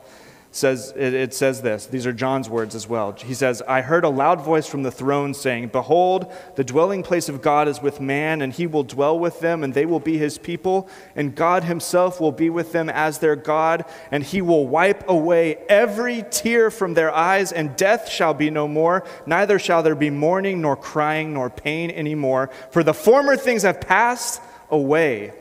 says 0.51 0.93
it, 0.95 1.33
says 1.33 1.62
this. 1.62 1.85
These 1.85 2.07
are 2.07 2.13
john's 2.13 2.49
words 2.49 2.73
as 2.73 2.88
well. 2.88 3.12
He 3.12 3.35
says 3.35 3.62
i 3.67 3.81
heard 3.81 4.03
a 4.03 4.09
loud 4.09 4.41
voice 4.41 4.65
from 4.65 4.81
the 4.81 4.91
throne 4.91 5.33
saying 5.33 5.67
behold 5.67 6.31
the 6.55 6.63
dwelling 6.63 7.03
place 7.03 7.29
of 7.29 7.41
god 7.41 7.67
is 7.67 7.81
with 7.81 8.01
man 8.01 8.41
and 8.41 8.51
he 8.51 8.65
will 8.65 8.83
dwell 8.83 9.17
with 9.17 9.39
them 9.41 9.63
and 9.63 9.73
they 9.73 9.85
will 9.85 9.99
be 9.99 10.17
his 10.17 10.39
people 10.39 10.89
and 11.15 11.35
god 11.35 11.63
himself 11.63 12.19
will 12.19 12.31
be 12.31 12.49
with 12.49 12.71
them 12.71 12.89
as 12.89 13.19
their 13.19 13.35
god 13.35 13.85
and 14.09 14.23
he 14.23 14.41
will 14.41 14.67
wipe 14.67 15.07
away 15.07 15.55
every 15.69 16.25
tear 16.31 16.71
from 16.71 16.95
their 16.95 17.13
eyes 17.13 17.51
and 17.51 17.75
death 17.75 18.09
shall 18.09 18.33
be 18.33 18.49
no 18.49 18.67
more. 18.67 19.05
Neither 19.27 19.59
shall 19.59 19.83
there 19.83 19.95
be 19.95 20.09
mourning 20.09 20.62
nor 20.62 20.75
crying 20.75 21.33
nor 21.33 21.49
pain 21.49 21.91
anymore. 21.91 22.49
For 22.71 22.83
the 22.83 22.93
former 22.93 23.38
things 23.38 23.62
have 23.62 23.81
passed 23.81 24.41
away 24.71 25.33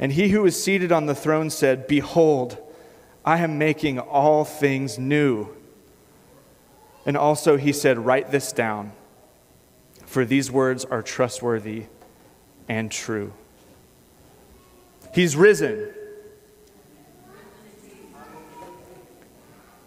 and 0.00 0.12
he 0.12 0.28
who 0.28 0.44
is 0.44 0.60
seated 0.60 0.90
on 0.90 1.06
the 1.06 1.14
throne 1.14 1.50
said 1.50 1.86
behold 1.86 2.58
I 3.28 3.40
am 3.40 3.58
making 3.58 3.98
all 3.98 4.46
things 4.46 4.98
new. 4.98 5.50
And 7.04 7.14
also, 7.14 7.58
he 7.58 7.74
said, 7.74 7.98
Write 7.98 8.30
this 8.30 8.52
down, 8.52 8.92
for 10.06 10.24
these 10.24 10.50
words 10.50 10.86
are 10.86 11.02
trustworthy 11.02 11.84
and 12.70 12.90
true. 12.90 13.34
He's 15.12 15.36
risen. 15.36 15.90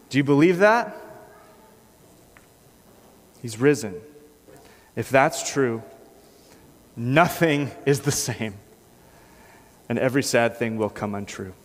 Do 0.09 0.19
you 0.19 0.23
believe 0.23 0.59
that? 0.59 0.95
He's 3.41 3.59
risen. 3.59 3.99
If 4.95 5.09
that's 5.09 5.51
true, 5.51 5.81
nothing 6.95 7.71
is 7.87 8.01
the 8.01 8.11
same, 8.11 8.53
and 9.89 9.97
every 9.97 10.21
sad 10.21 10.57
thing 10.57 10.77
will 10.77 10.91
come 10.91 11.15
untrue. 11.15 11.55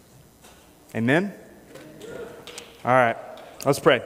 Amen? 0.94 1.34
All 2.86 2.92
right, 2.92 3.16
let's 3.64 3.80
pray. 3.80 4.00